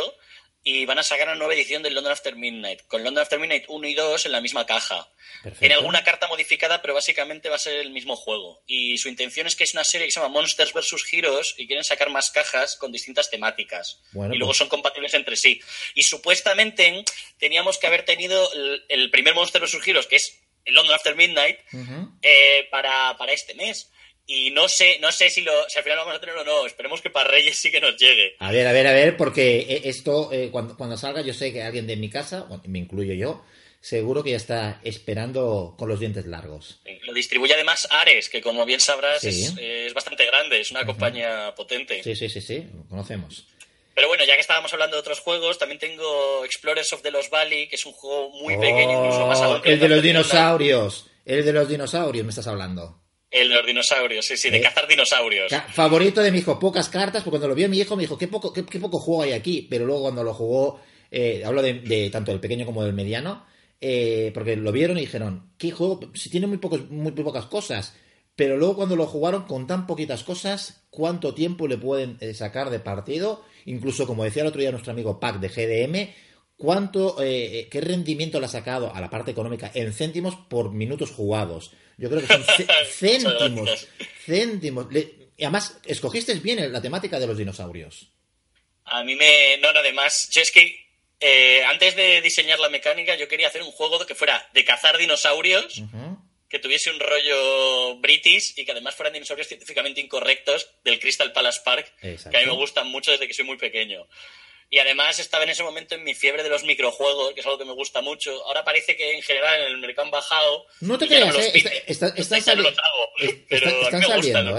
y 0.65 0.85
van 0.85 0.97
a 0.97 1.03
sacar 1.03 1.27
una 1.27 1.35
nueva 1.35 1.53
edición 1.53 1.83
del 1.83 1.93
London 1.93 2.13
After 2.13 2.35
Midnight, 2.37 2.87
con 2.87 3.03
London 3.03 3.21
After 3.21 3.37
Midnight 3.37 3.65
1 3.67 3.87
y 3.87 3.93
2 3.93 4.25
en 4.25 4.31
la 4.31 4.39
misma 4.39 4.65
caja. 4.65 5.09
Tiene 5.59 5.75
alguna 5.75 6.03
carta 6.05 6.27
modificada, 6.27 6.81
pero 6.81 6.93
básicamente 6.93 7.49
va 7.49 7.55
a 7.55 7.59
ser 7.59 7.81
el 7.81 7.91
mismo 7.91 8.15
juego. 8.15 8.63
Y 8.65 8.97
su 8.97 9.09
intención 9.09 9.45
es 9.45 9.57
que 9.57 9.65
es 9.65 9.73
una 9.73 9.83
serie 9.83 10.07
que 10.07 10.11
se 10.11 10.21
llama 10.21 10.33
Monsters 10.33 10.71
vs. 10.71 11.03
Heroes 11.11 11.55
y 11.57 11.67
quieren 11.67 11.83
sacar 11.83 12.09
más 12.09 12.31
cajas 12.31 12.77
con 12.77 12.93
distintas 12.93 13.29
temáticas. 13.29 13.99
y 14.13 14.17
luego 14.17 14.47
pues 14.47 14.57
son 14.57 14.69
compatibles 14.69 15.13
entre 15.15 15.35
sí. 15.35 15.59
Y 15.95 16.03
supuestamente 16.03 17.03
teníamos 17.37 17.77
que 17.77 17.87
haber 17.87 18.05
tenido 18.05 18.49
el, 18.87 19.11
primer 19.11 19.35
Monsters 19.35 19.73
vs. 19.73 19.85
Heroes, 19.85 20.07
que 20.07 20.15
es 20.15 20.39
el 20.63 20.75
London 20.75 20.95
After 20.95 21.15
Midnight, 21.15 21.59
eh, 22.21 22.67
para, 22.71 23.17
para 23.17 23.33
este 23.33 23.53
mes. 23.53 23.91
Y 24.25 24.51
no 24.51 24.69
sé, 24.69 24.99
no 25.01 25.11
sé 25.11 25.29
si, 25.29 25.41
lo, 25.41 25.51
si 25.67 25.77
al 25.77 25.83
final 25.83 25.97
lo 25.97 26.05
vamos 26.05 26.17
a 26.17 26.21
tener 26.21 26.35
o 26.37 26.45
no. 26.45 26.65
Esperemos 26.65 27.01
que 27.01 27.09
para 27.09 27.29
Reyes 27.29 27.57
sí 27.57 27.71
que 27.71 27.81
nos 27.81 27.97
llegue. 27.97 28.35
A 28.39 28.51
ver, 28.51 28.65
a 28.67 28.71
ver, 28.71 28.87
a 28.87 28.93
ver, 28.93 29.17
porque 29.17 29.59
eh, 29.59 29.81
esto, 29.85 30.29
eh, 30.31 30.49
cuando, 30.51 30.77
cuando 30.77 30.97
salga, 30.97 31.21
yo 31.21 31.33
sé 31.33 31.51
que 31.51 31.61
alguien 31.61 31.87
de 31.87 31.97
mi 31.97 32.09
casa, 32.09 32.47
me 32.65 32.79
incluyo 32.79 33.13
yo, 33.13 33.43
seguro 33.83 34.23
que 34.23 34.31
ya 34.31 34.37
está 34.37 34.79
esperando 34.83 35.75
con 35.77 35.89
los 35.89 35.99
dientes 35.99 36.25
largos. 36.25 36.79
Lo 37.03 37.13
distribuye 37.13 37.53
además 37.53 37.85
Ares, 37.91 38.29
que 38.29 38.41
como 38.41 38.65
bien 38.65 38.79
sabrás 38.79 39.25
es, 39.25 39.93
bastante 39.93 40.25
grande, 40.25 40.61
es 40.61 40.71
una 40.71 40.85
compañía 40.85 41.53
potente. 41.53 42.01
Sí, 42.01 42.15
sí, 42.15 42.29
sí, 42.29 42.39
sí, 42.39 42.65
lo 42.73 42.87
conocemos. 42.87 43.45
Pero 43.93 44.07
bueno, 44.07 44.23
ya 44.23 44.35
que 44.35 44.41
estábamos 44.41 44.71
hablando 44.73 44.95
de 44.95 45.01
otros 45.01 45.19
juegos, 45.19 45.59
también 45.59 45.79
tengo 45.79 46.45
Explorers 46.45 46.93
of 46.93 47.01
the 47.01 47.11
Lost 47.11 47.29
Valley, 47.29 47.67
que 47.67 47.75
es 47.75 47.85
un 47.85 47.91
juego 47.91 48.29
muy 48.29 48.55
pequeño, 48.55 49.03
incluso 49.03 49.27
más 49.27 49.41
oh, 49.41 49.61
El 49.63 49.79
de 49.79 49.89
los 49.89 50.01
dinosaurios, 50.01 51.07
el 51.25 51.43
de 51.43 51.53
los 51.53 51.67
dinosaurios 51.67 52.25
me 52.25 52.29
estás 52.29 52.47
hablando. 52.47 53.02
El 53.33 53.49
de 53.49 53.55
los 53.55 53.65
dinosaurios, 53.65 54.23
sí, 54.27 54.37
sí, 54.37 54.51
de 54.51 54.57
eh, 54.57 54.61
cazar 54.61 54.87
dinosaurios. 54.87 55.51
Favorito 55.69 56.21
de 56.21 56.31
mi 56.31 56.37
hijo, 56.37 56.59
pocas 56.59 56.87
cartas, 56.87 57.23
porque 57.23 57.31
cuando 57.31 57.47
lo 57.47 57.55
vio 57.55 57.67
mi 57.67 57.79
hijo 57.79 57.95
me 57.95 58.03
dijo, 58.03 58.15
qué 58.15 58.27
poco, 58.27 58.53
qué, 58.53 58.61
poco 58.63 58.99
juego 58.99 59.23
hay 59.23 59.31
aquí, 59.31 59.65
pero 59.67 59.87
luego 59.87 60.03
cuando 60.03 60.23
lo 60.23 60.35
jugó, 60.35 60.79
eh, 61.09 61.41
hablo 61.43 61.63
de, 61.63 62.11
tanto 62.11 62.29
del 62.29 62.39
pequeño 62.39 62.63
como 62.63 62.83
del 62.83 62.93
mediano, 62.93 63.43
eh, 63.81 64.29
porque 64.35 64.55
lo 64.55 64.71
vieron 64.71 64.99
y 64.99 65.01
dijeron, 65.01 65.49
qué 65.57 65.71
juego, 65.71 66.11
si 66.13 66.29
tiene 66.29 66.45
muy, 66.45 66.59
pocos, 66.59 66.91
muy, 66.91 67.11
pocas 67.11 67.47
cosas, 67.47 67.95
pero 68.35 68.55
luego 68.55 68.75
cuando 68.75 68.95
lo 68.95 69.07
jugaron 69.07 69.45
con 69.45 69.65
tan 69.65 69.87
poquitas 69.87 70.23
cosas, 70.23 70.85
¿cuánto 70.91 71.33
tiempo 71.33 71.67
le 71.67 71.79
pueden 71.79 72.19
sacar 72.35 72.69
de 72.69 72.79
partido? 72.79 73.43
Incluso, 73.65 74.05
como 74.05 74.25
decía 74.25 74.43
el 74.43 74.49
otro 74.49 74.61
día 74.61 74.69
nuestro 74.69 74.91
amigo 74.91 75.19
Pac 75.19 75.39
de 75.39 75.49
GDM, 75.49 76.13
¿cuánto, 76.55 77.15
qué 77.17 77.81
rendimiento 77.81 78.39
le 78.39 78.45
ha 78.45 78.49
sacado 78.49 78.93
a 78.93 79.01
la 79.01 79.09
parte 79.09 79.31
económica 79.31 79.71
en 79.73 79.91
céntimos 79.91 80.35
por 80.35 80.71
minutos 80.71 81.09
jugados? 81.09 81.71
Yo 81.97 82.09
creo 82.09 82.21
que 82.21 82.27
son 82.27 82.43
céntimos. 82.87 83.87
céntimos. 84.25 84.87
y 84.91 85.43
además, 85.43 85.77
escogiste 85.85 86.33
bien 86.35 86.71
la 86.71 86.81
temática 86.81 87.19
de 87.19 87.27
los 87.27 87.37
dinosaurios. 87.37 88.09
A 88.85 89.03
mí 89.03 89.15
me. 89.15 89.57
No, 89.57 89.71
no, 89.71 89.79
además, 89.79 90.29
yo 90.31 90.41
es 90.41 90.51
que 90.51 90.83
eh, 91.19 91.63
antes 91.63 91.95
de 91.95 92.21
diseñar 92.21 92.59
la 92.59 92.67
mecánica, 92.67 93.15
yo 93.15 93.29
quería 93.29 93.47
hacer 93.47 93.63
un 93.63 93.71
juego 93.71 94.05
que 94.05 94.13
fuera 94.13 94.45
de 94.53 94.65
cazar 94.65 94.97
dinosaurios, 94.97 95.81
que 96.49 96.59
tuviese 96.59 96.91
un 96.91 96.99
rollo 96.99 97.97
british 97.99 98.53
y 98.57 98.65
que 98.65 98.73
además 98.73 98.93
fueran 98.95 99.13
dinosaurios 99.13 99.47
científicamente 99.47 100.01
incorrectos 100.01 100.69
del 100.83 100.99
Crystal 100.99 101.31
Palace 101.31 101.61
Park, 101.63 101.93
que 102.01 102.37
a 102.37 102.39
mí 102.41 102.45
me 102.45 102.51
gustan 102.51 102.87
mucho 102.89 103.11
desde 103.11 103.27
que 103.27 103.33
soy 103.33 103.45
muy 103.45 103.57
pequeño. 103.57 104.05
Y 104.73 104.79
además 104.79 105.19
estaba 105.19 105.43
en 105.43 105.51
ese 105.51 105.61
momento 105.61 105.93
en 105.93 106.03
mi 106.03 106.15
fiebre 106.15 106.41
de 106.41 106.49
los 106.49 106.63
microjuegos, 106.63 107.33
que 107.35 107.41
es 107.41 107.45
algo 107.45 107.59
que 107.59 107.65
me 107.65 107.73
gusta 107.73 108.01
mucho. 108.01 108.31
Ahora 108.47 108.63
parece 108.63 108.97
que 108.97 109.13
en 109.13 109.21
general 109.21 109.61
en 109.61 109.73
el 109.73 109.77
mercado 109.77 110.07
han 110.07 110.11
bajado. 110.11 110.65
No 110.81 110.97
te 110.97 111.05
creas, 111.05 111.35
¿eh? 111.35 111.83
están 111.87 112.41
saliendo, 112.41 112.71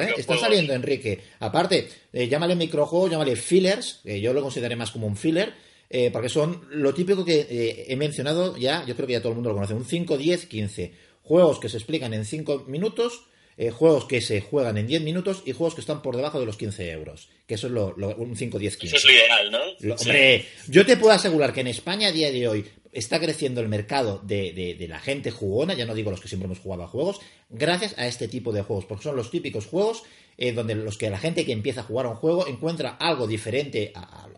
¿eh? 0.00 0.14
Están 0.16 0.38
saliendo, 0.38 0.72
Enrique. 0.72 1.18
Aparte, 1.40 1.88
eh, 2.12 2.28
llámale 2.28 2.54
microjuegos, 2.54 3.10
llámale 3.10 3.34
fillers, 3.34 4.02
que 4.04 4.20
yo 4.20 4.32
lo 4.32 4.40
consideré 4.40 4.76
más 4.76 4.92
como 4.92 5.08
un 5.08 5.16
filler, 5.16 5.52
eh, 5.90 6.12
porque 6.12 6.28
son 6.28 6.64
lo 6.70 6.94
típico 6.94 7.24
que 7.24 7.48
eh, 7.50 7.86
he 7.88 7.96
mencionado 7.96 8.56
ya, 8.56 8.86
yo 8.86 8.94
creo 8.94 9.08
que 9.08 9.14
ya 9.14 9.20
todo 9.20 9.30
el 9.30 9.34
mundo 9.34 9.50
lo 9.50 9.56
conoce, 9.56 9.74
un 9.74 9.84
5, 9.84 10.16
10, 10.16 10.46
15. 10.46 10.94
Juegos 11.24 11.58
que 11.58 11.68
se 11.68 11.78
explican 11.78 12.14
en 12.14 12.24
5 12.24 12.66
minutos 12.68 13.24
eh, 13.56 13.70
juegos 13.70 14.06
que 14.06 14.20
se 14.20 14.40
juegan 14.40 14.78
en 14.78 14.86
10 14.86 15.02
minutos 15.02 15.42
y 15.44 15.52
juegos 15.52 15.74
que 15.74 15.80
están 15.80 16.02
por 16.02 16.16
debajo 16.16 16.40
de 16.40 16.46
los 16.46 16.56
15 16.56 16.90
euros. 16.90 17.28
Que 17.46 17.54
eso 17.54 17.68
es 17.68 17.72
lo, 17.72 17.94
un 17.94 18.36
5, 18.36 18.58
10, 18.58 18.76
15. 18.76 18.96
Eso 18.96 19.08
es 19.08 19.14
lo 19.14 19.20
ideal, 19.20 19.50
¿no? 19.50 19.94
Hombre, 19.94 20.46
yo 20.68 20.84
te 20.84 20.96
puedo 20.96 21.12
asegurar 21.12 21.52
que 21.52 21.60
en 21.60 21.68
España 21.68 22.08
a 22.08 22.12
día 22.12 22.32
de 22.32 22.48
hoy 22.48 22.64
está 22.94 23.20
creciendo 23.20 23.60
el 23.60 23.68
mercado 23.68 24.20
de, 24.22 24.86
la 24.88 25.00
gente 25.00 25.30
jugona, 25.30 25.74
ya 25.74 25.84
no 25.84 25.94
digo 25.94 26.10
los 26.10 26.20
que 26.20 26.28
siempre 26.28 26.46
hemos 26.46 26.60
jugado 26.60 26.84
a 26.84 26.88
juegos, 26.88 27.20
gracias 27.50 27.98
a 27.98 28.06
este 28.06 28.28
tipo 28.28 28.52
de 28.52 28.62
juegos, 28.62 28.86
porque 28.86 29.04
son 29.04 29.16
los 29.16 29.30
típicos 29.30 29.66
juegos 29.66 30.04
eh, 30.38 30.52
donde 30.52 30.74
los 30.74 30.96
que 30.96 31.10
la 31.10 31.18
gente 31.18 31.44
que 31.44 31.52
empieza 31.52 31.80
a 31.80 31.84
jugar 31.84 32.06
a 32.06 32.10
un 32.10 32.16
juego 32.16 32.46
encuentra 32.46 32.90
algo 32.90 33.26
diferente 33.26 33.92
a, 33.94 34.28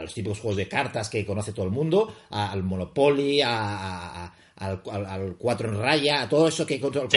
los 0.00 0.14
típicos 0.14 0.38
juegos 0.38 0.56
de 0.56 0.68
cartas 0.68 1.08
que 1.08 1.26
conoce 1.26 1.52
todo 1.52 1.64
el 1.64 1.72
mundo, 1.72 2.14
al 2.30 2.62
Monopoly, 2.62 3.42
al, 3.42 4.30
al, 4.56 5.36
4 5.36 5.68
en 5.68 5.78
raya, 5.78 6.22
a 6.22 6.28
todo 6.28 6.46
eso 6.46 6.64
que 6.64 6.78
controla 6.78 7.08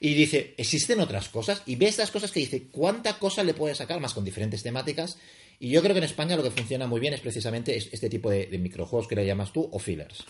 y 0.00 0.14
dice, 0.14 0.54
existen 0.56 1.00
otras 1.00 1.28
cosas, 1.28 1.62
y 1.66 1.76
ve 1.76 1.86
estas 1.86 2.10
cosas 2.10 2.30
que 2.30 2.40
dice, 2.40 2.68
¿cuánta 2.70 3.18
cosa 3.18 3.42
le 3.42 3.54
puede 3.54 3.74
sacar 3.74 4.00
más 4.00 4.14
con 4.14 4.24
diferentes 4.24 4.62
temáticas? 4.62 5.18
Y 5.58 5.70
yo 5.70 5.82
creo 5.82 5.94
que 5.94 5.98
en 5.98 6.04
España 6.04 6.36
lo 6.36 6.42
que 6.42 6.50
funciona 6.50 6.86
muy 6.86 7.00
bien 7.00 7.14
es 7.14 7.20
precisamente 7.20 7.76
este 7.76 8.08
tipo 8.08 8.30
de, 8.30 8.46
microjuegos 8.58 9.08
que 9.08 9.16
le 9.16 9.26
llamas 9.26 9.52
tú, 9.52 9.68
o 9.72 9.78
fillers. 9.78 10.24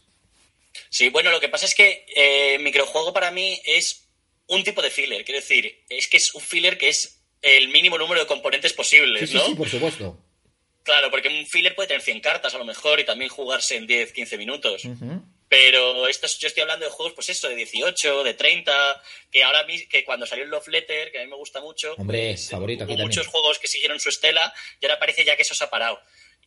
Sí, 0.88 1.10
bueno, 1.10 1.30
lo 1.30 1.40
que 1.40 1.48
pasa 1.48 1.66
es 1.66 1.74
que 1.74 2.06
eh, 2.14 2.58
microjuego 2.60 3.12
para 3.12 3.30
mí 3.30 3.60
es 3.64 4.08
un 4.46 4.64
tipo 4.64 4.80
de 4.80 4.90
filler, 4.90 5.24
quiero 5.24 5.40
decir, 5.40 5.84
es 5.88 6.08
que 6.08 6.16
es 6.16 6.34
un 6.34 6.40
filler 6.40 6.78
que 6.78 6.88
es 6.88 7.20
el 7.42 7.68
mínimo 7.68 7.98
número 7.98 8.20
de 8.20 8.26
componentes 8.26 8.72
posibles, 8.72 9.32
¿no? 9.32 9.46
Sí, 9.46 9.54
por 9.54 9.68
supuesto. 9.68 10.18
Claro, 10.82 11.10
porque 11.10 11.28
un 11.28 11.46
filler 11.46 11.74
puede 11.74 11.88
tener 11.88 12.00
100 12.00 12.20
cartas 12.20 12.54
a 12.54 12.58
lo 12.58 12.64
mejor 12.64 12.98
y 12.98 13.04
también 13.04 13.30
jugarse 13.30 13.76
en 13.76 13.86
10, 13.86 14.12
15 14.12 14.38
minutos. 14.38 14.82
Pero 15.48 16.06
esto, 16.08 16.26
yo 16.38 16.48
estoy 16.48 16.62
hablando 16.62 16.84
de 16.84 16.90
juegos, 16.90 17.14
pues 17.14 17.30
eso, 17.30 17.48
de 17.48 17.56
18, 17.56 18.22
de 18.22 18.34
30, 18.34 19.02
que 19.30 19.42
ahora 19.44 19.66
que 19.88 20.04
cuando 20.04 20.26
salió 20.26 20.44
el 20.44 20.50
Love 20.50 20.68
Letter, 20.68 21.10
que 21.10 21.20
a 21.20 21.24
mí 21.24 21.30
me 21.30 21.36
gusta 21.36 21.60
mucho, 21.60 21.94
Hombre, 21.96 22.30
pues, 22.30 22.50
favorito 22.50 22.84
hubo 22.84 22.96
muchos 22.96 23.26
juegos 23.26 23.58
que 23.58 23.66
siguieron 23.66 23.98
su 23.98 24.10
estela 24.10 24.52
y 24.80 24.86
ahora 24.86 24.98
parece 24.98 25.24
ya 25.24 25.36
que 25.36 25.42
eso 25.42 25.54
se 25.54 25.64
ha 25.64 25.70
parado. 25.70 25.98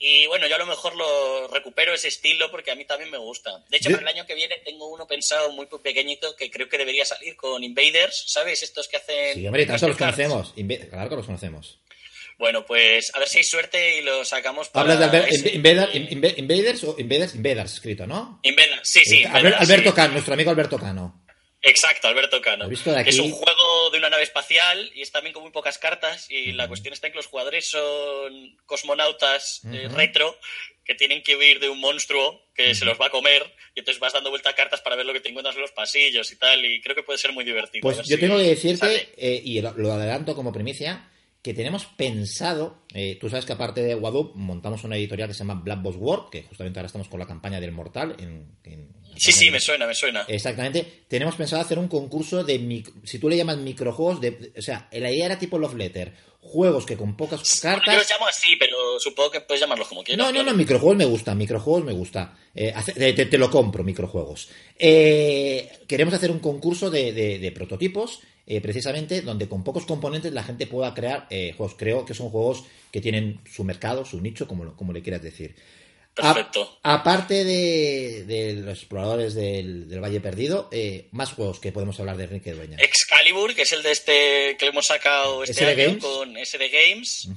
Y 0.03 0.25
bueno, 0.25 0.47
yo 0.47 0.55
a 0.55 0.57
lo 0.57 0.65
mejor 0.65 0.95
lo 0.95 1.47
recupero 1.49 1.93
ese 1.93 2.07
estilo 2.07 2.49
porque 2.49 2.71
a 2.71 2.75
mí 2.75 2.85
también 2.85 3.11
me 3.11 3.19
gusta. 3.19 3.63
De 3.69 3.77
hecho, 3.77 3.91
para 3.91 4.01
el 4.01 4.07
año 4.07 4.25
que 4.25 4.33
viene 4.33 4.57
tengo 4.65 4.87
uno 4.87 5.05
pensado 5.05 5.51
muy 5.51 5.67
pequeñito 5.67 6.35
que 6.35 6.49
creo 6.49 6.67
que 6.67 6.79
debería 6.79 7.05
salir 7.05 7.35
con 7.35 7.63
Invaders, 7.63 8.23
¿sabes? 8.25 8.63
Estos 8.63 8.87
que 8.87 8.97
hacen... 8.97 9.35
Sí, 9.35 9.45
hombre, 9.45 9.63
tanto 9.67 9.87
los 9.87 9.97
conocemos. 9.97 10.55
Claro 10.89 11.09
que 11.09 11.15
los 11.15 11.25
conocemos. 11.27 11.77
Bueno, 12.41 12.65
pues 12.65 13.13
a 13.13 13.19
ver 13.19 13.27
si 13.27 13.37
hay 13.37 13.43
suerte 13.43 13.99
y 13.99 14.01
lo 14.01 14.25
sacamos 14.25 14.67
para... 14.69 14.93
¿Hablas 14.93 15.11
de 15.11 15.51
Invaders 15.53 16.83
o 16.83 16.95
Invaders? 16.97 17.35
Invaders 17.35 17.73
escrito, 17.73 18.07
¿no? 18.07 18.39
Invaders, 18.41 18.81
sí, 18.81 19.01
sí. 19.05 19.23
Alberto 19.23 19.93
Cano, 19.93 20.13
nuestro 20.13 20.33
amigo 20.33 20.49
Alberto 20.49 20.79
Cano. 20.79 21.23
Exacto, 21.61 22.07
Alberto 22.07 22.41
Cano. 22.41 22.67
Es 22.67 23.19
un 23.19 23.29
juego 23.29 23.91
de 23.91 23.99
una 23.99 24.09
nave 24.09 24.23
espacial 24.23 24.91
y 24.95 25.03
es 25.03 25.11
también 25.11 25.33
con 25.33 25.43
muy 25.43 25.51
pocas 25.51 25.77
cartas 25.77 26.25
y 26.31 26.53
la 26.53 26.67
cuestión 26.67 26.93
está 26.93 27.05
en 27.05 27.13
que 27.13 27.19
los 27.19 27.27
jugadores 27.27 27.69
son 27.69 28.57
cosmonautas 28.65 29.61
eh, 29.71 29.87
retro 29.89 30.35
que 30.83 30.95
tienen 30.95 31.21
que 31.21 31.35
huir 31.35 31.59
de 31.59 31.69
un 31.69 31.79
monstruo 31.79 32.47
que 32.55 32.73
se 32.73 32.85
los 32.85 32.99
va 32.99 33.05
a 33.05 33.11
comer 33.11 33.43
y 33.75 33.81
entonces 33.81 33.99
vas 33.99 34.13
dando 34.13 34.31
vuelta 34.31 34.49
a 34.49 34.55
cartas 34.55 34.81
para 34.81 34.95
ver 34.95 35.05
lo 35.05 35.13
que 35.13 35.19
te 35.19 35.29
encuentras 35.29 35.55
en 35.55 35.61
los 35.61 35.71
pasillos 35.71 36.31
y 36.31 36.37
tal 36.37 36.65
y 36.65 36.81
creo 36.81 36.95
que 36.95 37.03
puede 37.03 37.19
ser 37.19 37.33
muy 37.33 37.45
divertido. 37.45 37.83
Pues 37.83 38.01
yo 38.07 38.17
tengo 38.17 38.37
que 38.37 38.43
decirte, 38.43 39.13
eh, 39.15 39.39
y 39.45 39.61
lo, 39.61 39.69
adelanto 39.93 40.35
como 40.35 40.51
primicia, 40.51 41.10
que 41.41 41.53
tenemos 41.53 41.85
pensado, 41.85 42.83
eh, 42.93 43.17
tú 43.19 43.27
sabes 43.29 43.45
que 43.45 43.53
aparte 43.53 43.81
de 43.81 43.95
Wadu 43.95 44.31
montamos 44.35 44.83
una 44.83 44.95
editorial 44.95 45.27
que 45.27 45.33
se 45.33 45.39
llama 45.39 45.55
Black 45.55 45.81
Box 45.81 45.97
World, 45.97 46.29
que 46.29 46.43
justamente 46.43 46.79
ahora 46.79 46.85
estamos 46.85 47.07
con 47.07 47.19
la 47.19 47.25
campaña 47.25 47.59
del 47.59 47.71
Mortal. 47.71 48.15
En, 48.19 48.47
sí, 49.17 49.31
sí, 49.31 49.49
me 49.49 49.59
suena, 49.59 49.87
me 49.87 49.95
suena. 49.95 50.23
Exactamente. 50.27 51.03
Tenemos 51.07 51.35
pensado 51.35 51.61
hacer 51.61 51.79
un 51.79 51.87
concurso 51.87 52.43
de, 52.43 52.83
si 53.03 53.17
tú 53.17 53.27
le 53.27 53.37
llamas 53.37 53.57
microjuegos, 53.57 54.21
de, 54.21 54.51
o 54.55 54.61
sea, 54.61 54.87
la 54.91 55.11
idea 55.11 55.25
era 55.25 55.39
tipo 55.39 55.57
Love 55.57 55.75
Letter, 55.75 56.13
juegos 56.41 56.85
que 56.85 56.95
con 56.95 57.17
pocas 57.17 57.59
cartas... 57.59 57.95
yo 57.95 57.99
los 57.99 58.09
llamo 58.09 58.27
así, 58.27 58.55
pero 58.57 58.99
supongo 58.99 59.31
que 59.31 59.41
puedes 59.41 59.61
llamarlos 59.61 59.87
como 59.87 60.03
quieras. 60.03 60.23
No, 60.23 60.31
no, 60.31 60.43
no, 60.43 60.55
microjuegos 60.55 60.97
me 60.97 61.05
gusta, 61.05 61.33
microjuegos 61.33 61.83
me 61.83 61.93
gusta. 61.93 62.37
Eh, 62.53 62.71
te, 63.15 63.37
lo 63.39 63.49
compro, 63.49 63.83
microjuegos. 63.83 64.49
Eh, 64.77 65.71
queremos 65.87 66.13
hacer 66.13 66.29
un 66.29 66.39
concurso 66.39 66.91
de, 66.91 67.13
de 67.13 67.51
prototipos 67.51 68.21
eh, 68.51 68.59
precisamente 68.59 69.21
donde 69.21 69.47
con 69.47 69.63
pocos 69.63 69.85
componentes 69.85 70.33
la 70.33 70.43
gente 70.43 70.67
pueda 70.67 70.93
crear 70.93 71.25
eh, 71.29 71.53
juegos. 71.55 71.77
Creo 71.77 72.03
que 72.03 72.13
son 72.13 72.29
juegos 72.29 72.65
que 72.91 72.99
tienen 72.99 73.39
su 73.49 73.63
mercado, 73.63 74.03
su 74.03 74.19
nicho, 74.19 74.45
como, 74.45 74.75
como 74.75 74.91
le 74.91 75.01
quieras 75.01 75.21
decir. 75.21 75.55
Perfecto. 76.13 76.79
aparte 76.83 77.45
de, 77.45 78.55
los 78.61 78.79
exploradores 78.79 79.35
del, 79.35 79.87
Valle 80.03 80.19
Perdido, 80.19 80.67
eh, 80.73 81.07
más 81.11 81.31
juegos 81.31 81.61
que 81.61 81.71
podemos 81.71 81.97
hablar 82.01 82.17
de 82.17 82.25
Enrique 82.25 82.51
Dueña. 82.51 82.75
Excalibur, 82.81 83.55
que 83.55 83.61
es 83.61 83.71
el 83.71 83.83
de 83.83 83.91
este 83.91 84.57
que 84.59 84.67
hemos 84.67 84.87
sacado 84.87 85.45
este 85.45 85.63
año 85.63 85.97
con 85.99 86.35
SD 86.35 86.69
Games, 86.69 87.29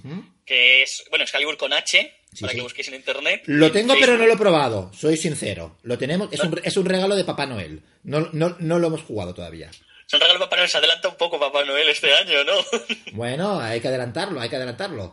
que 0.44 0.82
es, 0.82 1.04
bueno, 1.10 1.22
Excalibur 1.22 1.56
con 1.56 1.72
H, 1.72 2.12
para 2.40 2.54
que 2.54 2.60
busquéis 2.60 2.88
en 2.88 2.94
internet. 2.94 3.42
Lo 3.46 3.70
tengo, 3.70 3.94
pero 4.00 4.18
no 4.18 4.26
lo 4.26 4.32
he 4.32 4.36
probado, 4.36 4.90
soy 4.92 5.16
sincero. 5.16 5.78
Lo 5.84 5.96
tenemos, 5.96 6.32
es, 6.32 6.40
un, 6.40 6.60
es 6.60 6.76
un 6.76 6.86
regalo 6.86 7.14
de 7.14 7.22
Papá 7.22 7.46
Noel. 7.46 7.82
No, 8.02 8.30
no, 8.32 8.56
no 8.58 8.80
lo 8.80 8.88
hemos 8.88 9.02
jugado 9.02 9.32
todavía. 9.32 9.70
Son 10.14 10.20
regalo 10.20 10.38
Papá 10.38 10.54
Noel. 10.54 10.68
Se 10.68 10.78
adelanta 10.78 11.08
un 11.08 11.16
poco 11.16 11.40
Papá 11.40 11.64
Noel 11.64 11.88
este 11.88 12.14
año, 12.14 12.44
¿no? 12.44 12.54
Bueno, 13.14 13.60
hay 13.60 13.80
que 13.80 13.88
adelantarlo, 13.88 14.40
hay 14.40 14.48
que 14.48 14.54
adelantarlo. 14.54 15.12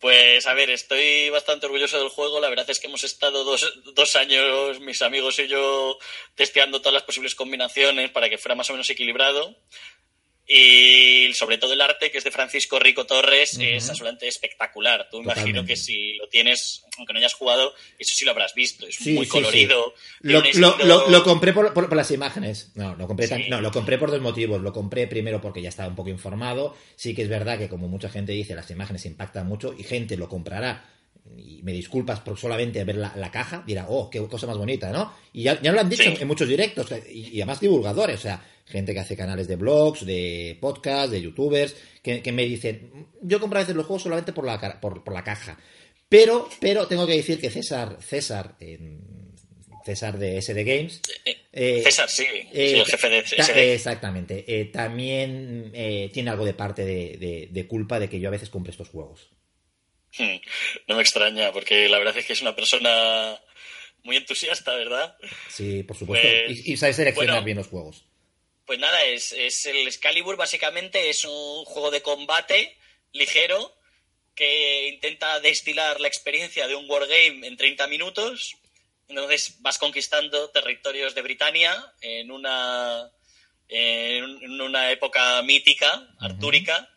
Pues 0.00 0.46
a 0.46 0.54
ver, 0.54 0.70
estoy 0.70 1.28
bastante 1.28 1.66
orgulloso 1.66 1.98
del 1.98 2.08
juego. 2.08 2.40
La 2.40 2.48
verdad 2.48 2.70
es 2.70 2.80
que 2.80 2.86
hemos 2.86 3.04
estado 3.04 3.44
dos, 3.44 3.78
dos, 3.94 4.16
años, 4.16 4.80
mis 4.80 5.02
amigos 5.02 5.38
y 5.38 5.48
yo, 5.48 5.98
testeando 6.34 6.80
todas 6.80 6.94
las 6.94 7.02
posibles 7.02 7.34
combinaciones 7.34 8.10
para 8.10 8.30
que 8.30 8.38
fuera 8.38 8.54
más 8.54 8.70
o 8.70 8.72
menos 8.72 8.88
equilibrado. 8.88 9.54
Y 10.48 11.32
sobre 11.34 11.58
todo 11.58 11.72
el 11.72 11.80
arte, 11.80 12.10
que 12.10 12.18
es 12.18 12.24
de 12.24 12.30
Francisco 12.30 12.78
Rico 12.78 13.04
Torres, 13.04 13.58
es 13.60 13.88
absolutamente 13.88 14.28
espectacular. 14.28 15.08
Tú 15.10 15.20
imagino 15.20 15.64
que 15.64 15.74
si 15.76 16.14
lo 16.14 16.28
tienes, 16.28 16.84
aunque 16.96 17.12
no 17.12 17.18
hayas 17.18 17.34
jugado, 17.34 17.74
eso 17.98 18.14
sí 18.14 18.24
lo 18.24 18.30
habrás 18.30 18.54
visto. 18.54 18.86
Es 18.86 19.04
muy 19.06 19.26
colorido. 19.26 19.92
Lo, 20.20 21.24
compré 21.24 21.52
por, 21.52 21.96
las 21.96 22.10
imágenes. 22.12 22.70
No, 22.76 22.94
lo 22.94 23.08
compré, 23.08 23.48
no, 23.48 23.60
lo 23.60 23.72
compré 23.72 23.98
por 23.98 24.12
dos 24.12 24.20
motivos. 24.20 24.60
Lo 24.62 24.72
compré 24.72 25.08
primero 25.08 25.40
porque 25.40 25.60
ya 25.60 25.68
estaba 25.68 25.88
un 25.88 25.96
poco 25.96 26.10
informado. 26.10 26.76
Sí 26.94 27.12
que 27.12 27.22
es 27.22 27.28
verdad 27.28 27.58
que, 27.58 27.68
como 27.68 27.88
mucha 27.88 28.08
gente 28.08 28.30
dice, 28.30 28.54
las 28.54 28.70
imágenes 28.70 29.04
impactan 29.04 29.48
mucho 29.48 29.74
y 29.76 29.82
gente 29.82 30.16
lo 30.16 30.28
comprará 30.28 30.92
y 31.36 31.60
me 31.64 31.72
disculpas 31.72 32.20
por 32.20 32.38
solamente 32.38 32.84
ver 32.84 32.96
la, 32.96 33.30
caja, 33.32 33.64
dirá, 33.66 33.86
oh, 33.88 34.08
qué 34.08 34.24
cosa 34.28 34.46
más 34.46 34.56
bonita, 34.56 34.92
¿no? 34.92 35.12
Y 35.32 35.42
ya, 35.42 35.60
ya 35.60 35.72
lo 35.72 35.80
han 35.80 35.88
dicho 35.88 36.04
en, 36.04 36.28
muchos 36.28 36.48
directos, 36.48 36.86
y, 37.10 37.30
y, 37.30 37.40
además 37.40 37.60
divulgadores, 37.60 38.20
o 38.20 38.22
sea, 38.22 38.40
gente 38.66 38.92
que 38.92 39.00
hace 39.00 39.16
canales 39.16 39.48
de 39.48 39.56
blogs, 39.56 40.04
de 40.04 40.58
podcasts, 40.60 41.10
de 41.10 41.22
youtubers, 41.22 41.74
que, 42.02 42.32
me 42.32 42.44
dicen, 42.44 43.08
yo 43.22 43.40
compro 43.40 43.58
a 43.58 43.62
veces 43.62 43.76
los 43.76 43.86
juegos 43.86 44.02
solamente 44.02 44.32
por 44.32 44.44
la, 44.44 44.80
por, 44.80 45.12
la 45.12 45.24
caja. 45.24 45.58
Pero, 46.08 46.48
pero 46.60 46.86
tengo 46.86 47.06
que 47.06 47.16
decir 47.16 47.40
que 47.40 47.50
César, 47.50 47.98
César, 48.00 48.56
César 49.84 50.18
de 50.18 50.42
SD 50.42 50.64
Games. 50.64 51.00
Eh, 51.24 51.36
eh, 51.52 51.82
César, 51.84 52.08
sí, 52.08 52.24
eh, 52.24 52.72
el 52.78 52.84
jefe 52.84 53.08
de 53.08 53.24
SD. 53.24 53.74
Exactamente. 53.74 54.70
también 54.72 55.70
tiene 56.12 56.30
algo 56.30 56.44
de 56.44 56.54
parte 56.54 56.84
de, 56.84 57.66
culpa 57.68 58.00
de 58.00 58.08
que 58.08 58.18
yo 58.18 58.28
a 58.28 58.32
veces 58.32 58.50
compre 58.50 58.72
estos 58.72 58.88
juegos. 58.88 59.30
Hmm, 60.18 60.36
no 60.88 60.96
me 60.96 61.02
extraña, 61.02 61.52
porque 61.52 61.88
la 61.88 61.98
verdad 61.98 62.16
es 62.16 62.26
que 62.26 62.32
es 62.32 62.42
una 62.42 62.56
persona 62.56 63.38
muy 64.02 64.16
entusiasta, 64.16 64.74
¿verdad? 64.74 65.16
Sí, 65.48 65.82
por 65.82 65.96
supuesto. 65.96 66.26
Pues, 66.46 66.66
y, 66.66 66.76
sabe 66.76 66.92
seleccionar 66.92 67.44
bien 67.44 67.58
los 67.58 67.66
juegos. 67.66 68.06
Pues 68.66 68.80
nada, 68.80 69.04
es, 69.04 69.32
es 69.32 69.64
el 69.66 69.86
Excalibur 69.86 70.36
básicamente 70.36 71.08
es 71.08 71.24
un 71.24 71.64
juego 71.64 71.92
de 71.92 72.02
combate 72.02 72.76
ligero 73.12 73.76
que 74.34 74.88
intenta 74.88 75.38
destilar 75.40 76.00
la 76.00 76.08
experiencia 76.08 76.66
de 76.66 76.74
un 76.74 76.90
wargame 76.90 77.46
en 77.46 77.56
30 77.56 77.86
minutos. 77.86 78.56
Entonces 79.08 79.56
vas 79.60 79.78
conquistando 79.78 80.50
territorios 80.50 81.14
de 81.14 81.22
Britania 81.22 81.94
en 82.00 82.32
una, 82.32 83.08
en 83.68 84.60
una 84.60 84.90
época 84.90 85.40
mítica, 85.42 86.08
artúrica. 86.18 86.90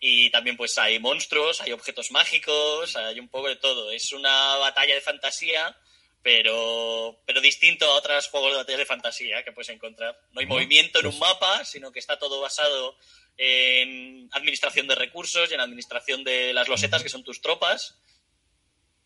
Y 0.00 0.30
también 0.30 0.56
pues 0.58 0.76
hay 0.76 0.98
monstruos, 1.00 1.62
hay 1.62 1.72
objetos 1.72 2.10
mágicos, 2.12 2.94
hay 2.96 3.18
un 3.18 3.28
poco 3.28 3.48
de 3.48 3.56
todo. 3.56 3.90
Es 3.90 4.12
una 4.12 4.56
batalla 4.56 4.94
de 4.94 5.00
fantasía 5.00 5.74
pero, 6.22 7.20
pero 7.26 7.40
distinto 7.40 7.86
a 7.86 7.94
otros 7.94 8.28
juegos 8.28 8.52
de 8.52 8.56
batallas 8.58 8.80
de 8.80 8.86
fantasía 8.86 9.42
que 9.44 9.52
puedes 9.52 9.68
encontrar. 9.68 10.18
No 10.32 10.40
hay 10.40 10.46
movimiento 10.46 11.00
en 11.00 11.06
un 11.06 11.18
pues 11.18 11.20
mapa, 11.20 11.64
sino 11.64 11.92
que 11.92 11.98
está 11.98 12.18
todo 12.18 12.40
basado 12.40 12.96
en 13.36 14.28
administración 14.32 14.88
de 14.88 14.96
recursos 14.96 15.50
y 15.50 15.54
en 15.54 15.60
administración 15.60 16.24
de 16.24 16.52
las 16.52 16.68
losetas, 16.68 17.02
que 17.02 17.08
son 17.08 17.22
tus 17.22 17.40
tropas. 17.40 17.98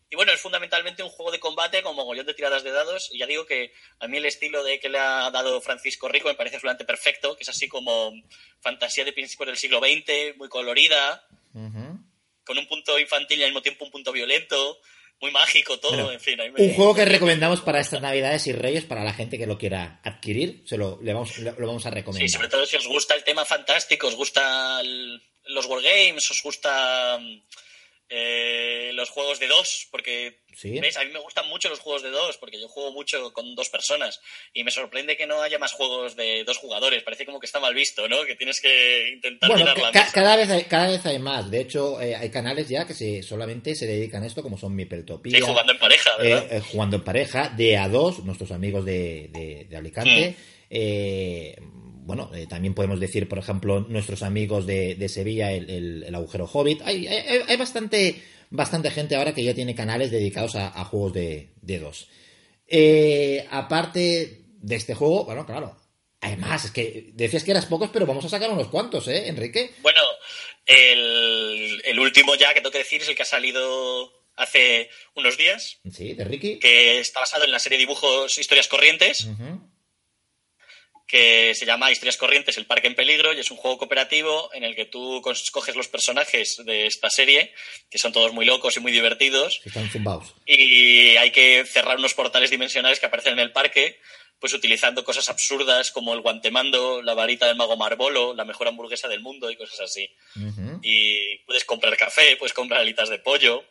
Y 0.09 0.15
bueno, 0.15 0.31
es 0.31 0.41
fundamentalmente 0.41 1.01
un 1.01 1.09
juego 1.09 1.31
de 1.31 1.39
combate 1.39 1.81
con 1.81 1.95
mogollón 1.95 2.25
de 2.25 2.33
tiradas 2.33 2.63
de 2.63 2.71
dados. 2.71 3.09
Y 3.11 3.19
ya 3.19 3.25
digo 3.25 3.45
que 3.45 3.73
a 3.99 4.07
mí 4.07 4.17
el 4.17 4.25
estilo 4.25 4.63
de 4.63 4.79
que 4.79 4.89
le 4.89 4.99
ha 4.99 5.29
dado 5.31 5.59
Francisco 5.61 6.07
Rico 6.07 6.27
me 6.27 6.35
parece 6.35 6.57
absolutamente 6.57 6.85
perfecto, 6.85 7.35
que 7.35 7.43
es 7.43 7.49
así 7.49 7.67
como 7.67 8.13
fantasía 8.61 9.05
de 9.05 9.13
principios 9.13 9.47
del 9.47 9.57
siglo 9.57 9.79
XX, 9.79 10.37
muy 10.37 10.49
colorida, 10.49 11.27
con 11.51 12.57
un 12.57 12.67
punto 12.67 12.99
infantil 12.99 13.39
y 13.39 13.43
al 13.43 13.49
mismo 13.49 13.61
tiempo 13.61 13.85
un 13.85 13.91
punto 13.91 14.11
violento 14.11 14.79
muy 15.23 15.31
mágico 15.31 15.79
todo, 15.79 16.11
en 16.11 16.19
fin. 16.19 16.37
Un 16.57 16.73
juego 16.73 16.93
que 16.93 17.05
recomendamos 17.05 17.61
para 17.61 17.79
estas 17.79 18.01
Navidades 18.01 18.45
y 18.47 18.51
Reyes, 18.51 18.83
para 18.83 19.05
la 19.05 19.13
gente 19.13 19.37
que 19.37 19.47
lo 19.47 19.57
quiera 19.57 20.01
adquirir, 20.03 20.63
se 20.65 20.75
lo, 20.75 20.99
le 21.01 21.13
vamos, 21.13 21.37
lo 21.37 21.65
vamos 21.65 21.85
a 21.85 21.91
recomendar. 21.91 22.27
Sí, 22.27 22.33
sobre 22.35 22.49
todo 22.49 22.65
si 22.65 22.75
os 22.75 22.85
gusta 22.85 23.15
el 23.15 23.23
tema 23.23 23.45
fantástico, 23.45 24.07
os 24.07 24.15
gusta 24.15 24.83
los 24.83 25.65
wargames, 25.65 26.29
os 26.29 26.43
gusta 26.43 27.17
eh, 28.15 28.91
los 28.93 29.09
juegos 29.09 29.39
de 29.39 29.47
dos, 29.47 29.87
porque 29.89 30.43
a 30.63 30.67
mí 30.67 31.11
me 31.11 31.19
gustan 31.19 31.49
mucho 31.49 31.67
los 31.67 31.79
juegos 31.79 32.03
de 32.03 32.11
dos, 32.11 32.37
porque 32.37 32.61
yo 32.61 32.67
juego 32.67 32.91
mucho 32.91 33.33
con 33.33 33.55
dos 33.55 33.69
personas 33.69 34.21
y 34.53 34.63
me 34.63 34.69
sorprende 34.69 35.17
que 35.17 35.25
no 35.25 35.41
haya 35.41 35.57
más 35.57 35.71
juegos 35.71 36.15
de 36.15 36.43
dos 36.43 36.57
jugadores. 36.57 37.01
Parece 37.01 37.25
como 37.25 37.39
que 37.39 37.47
está 37.47 37.59
mal 37.59 37.73
visto, 37.73 38.07
¿no? 38.07 38.23
Que 38.25 38.35
tienes 38.35 38.61
que 38.61 39.09
intentar 39.13 39.49
bueno, 39.49 39.65
la 39.65 40.11
Cada 40.13 40.35
vez, 40.35 40.47
hay, 40.51 40.65
cada 40.65 40.91
vez 40.91 41.03
hay 41.07 41.17
más. 41.17 41.49
De 41.49 41.61
hecho, 41.61 41.99
eh, 41.99 42.15
hay 42.15 42.29
canales 42.29 42.69
ya 42.69 42.85
que 42.85 42.93
se, 42.93 43.23
solamente 43.23 43.73
se 43.73 43.87
dedican 43.87 44.21
a 44.21 44.27
esto, 44.27 44.43
como 44.43 44.59
son 44.59 44.75
Mipeltopía. 44.75 45.35
Sí, 45.35 45.41
jugando 45.41 45.71
en 45.71 45.79
pareja, 45.79 46.11
¿verdad? 46.19 46.53
Eh, 46.53 46.61
jugando 46.61 46.97
en 46.97 47.03
pareja, 47.03 47.49
de 47.49 47.77
a 47.77 47.89
dos, 47.89 48.19
nuestros 48.19 48.51
amigos 48.51 48.85
de, 48.85 49.65
de, 49.67 49.75
Alicante. 49.75 50.35
Mm 51.59 51.82
bueno, 52.05 52.29
eh, 52.33 52.47
también 52.47 52.73
podemos 52.73 52.99
decir, 52.99 53.27
por 53.27 53.39
ejemplo, 53.39 53.81
nuestros 53.81 54.23
amigos 54.23 54.65
de, 54.65 55.09
Sevilla, 55.09 55.51
el, 55.51 56.13
agujero 56.13 56.45
Hobbit. 56.45 56.81
Hay, 56.83 57.07
hay, 57.07 57.57
bastante, 57.57 58.21
bastante 58.49 58.91
gente 58.91 59.15
ahora 59.15 59.33
que 59.33 59.43
ya 59.43 59.53
tiene 59.53 59.75
canales 59.75 60.11
dedicados 60.11 60.55
a, 60.55 60.83
juegos 60.85 61.13
de, 61.13 61.49
dos. 61.61 62.09
Eh, 62.67 63.47
aparte 63.49 64.41
de 64.57 64.75
este 64.75 64.95
juego, 64.95 65.25
bueno, 65.25 65.45
claro, 65.45 65.77
hay 66.21 66.35
más. 66.37 66.65
Es 66.65 66.71
que 66.71 67.11
decías 67.13 67.43
que 67.43 67.51
eras 67.51 67.65
pocos, 67.65 67.89
pero 67.91 68.05
vamos 68.05 68.25
a 68.25 68.29
sacar 68.29 68.51
unos 68.51 68.67
cuantos, 68.67 69.07
¿eh, 69.07 69.27
Enrique? 69.27 69.71
Bueno, 69.81 70.01
el, 70.65 71.99
último 71.99 72.35
ya 72.35 72.53
que 72.53 72.61
tengo 72.61 72.71
que 72.71 72.79
decir 72.79 73.01
es 73.01 73.09
el 73.09 73.15
que 73.15 73.23
ha 73.23 73.25
salido 73.25 74.11
hace 74.35 74.89
unos 75.15 75.37
días. 75.37 75.79
Sí, 75.91 76.13
de 76.13 76.25
Ricky. 76.25 76.59
Que 76.59 76.99
está 76.99 77.21
basado 77.21 77.45
en 77.45 77.51
la 77.51 77.59
serie 77.59 77.77
de 77.77 77.85
dibujos 77.85 78.37
Historias 78.37 78.67
Corrientes 78.67 79.27
que 81.13 81.53
se 81.53 81.67
llama 81.67 81.91
Historias 81.91 82.17
Corrientes, 82.17 82.57
el 82.57 82.65
Parque 82.65 82.87
en 82.87 82.95
Peligro, 82.95 83.33
y 83.33 83.39
es 83.39 83.51
un 83.51 83.57
juego 83.57 83.77
cooperativo 83.77 84.49
en 84.51 84.63
el 84.63 84.75
que 84.75 84.85
tú 84.85 85.21
escoges 85.29 85.75
los 85.75 85.87
personajes 85.87 86.63
de 86.65 86.87
esta 86.87 87.07
serie, 87.11 87.53
que 87.91 87.99
son 87.99 88.11
todos 88.11 88.33
muy 88.33 88.45
locos 88.47 88.77
y 88.77 88.79
muy 88.79 88.91
divertidos. 88.91 89.61
Están 89.63 89.87
zumbados. 89.91 90.33
Y 90.47 91.15
hay 91.17 91.29
que 91.29 91.65
cerrar 91.67 91.99
unos 91.99 92.15
portales 92.15 92.49
dimensionales 92.49 92.99
que 92.99 93.05
aparecen 93.05 93.33
en 93.33 93.41
el 93.41 93.51
parque, 93.51 93.99
pues 94.39 94.55
utilizando 94.55 95.03
cosas 95.03 95.29
absurdas 95.29 95.91
como 95.91 96.15
el 96.15 96.21
guantemando, 96.21 97.03
la 97.03 97.13
varita 97.13 97.45
del 97.45 97.57
mago 97.57 97.77
Marbolo, 97.77 98.33
la 98.33 98.43
mejor 98.43 98.67
hamburguesa 98.67 99.07
del 99.07 99.21
mundo 99.21 99.51
y 99.51 99.55
cosas 99.55 99.81
así. 99.81 100.09
Y 100.81 101.37
puedes 101.45 101.63
comprar 101.63 101.95
café, 101.95 102.37
puedes 102.37 102.53
comprar 102.53 102.81
alitas 102.81 103.09
de 103.09 103.19
pollo, 103.19 103.63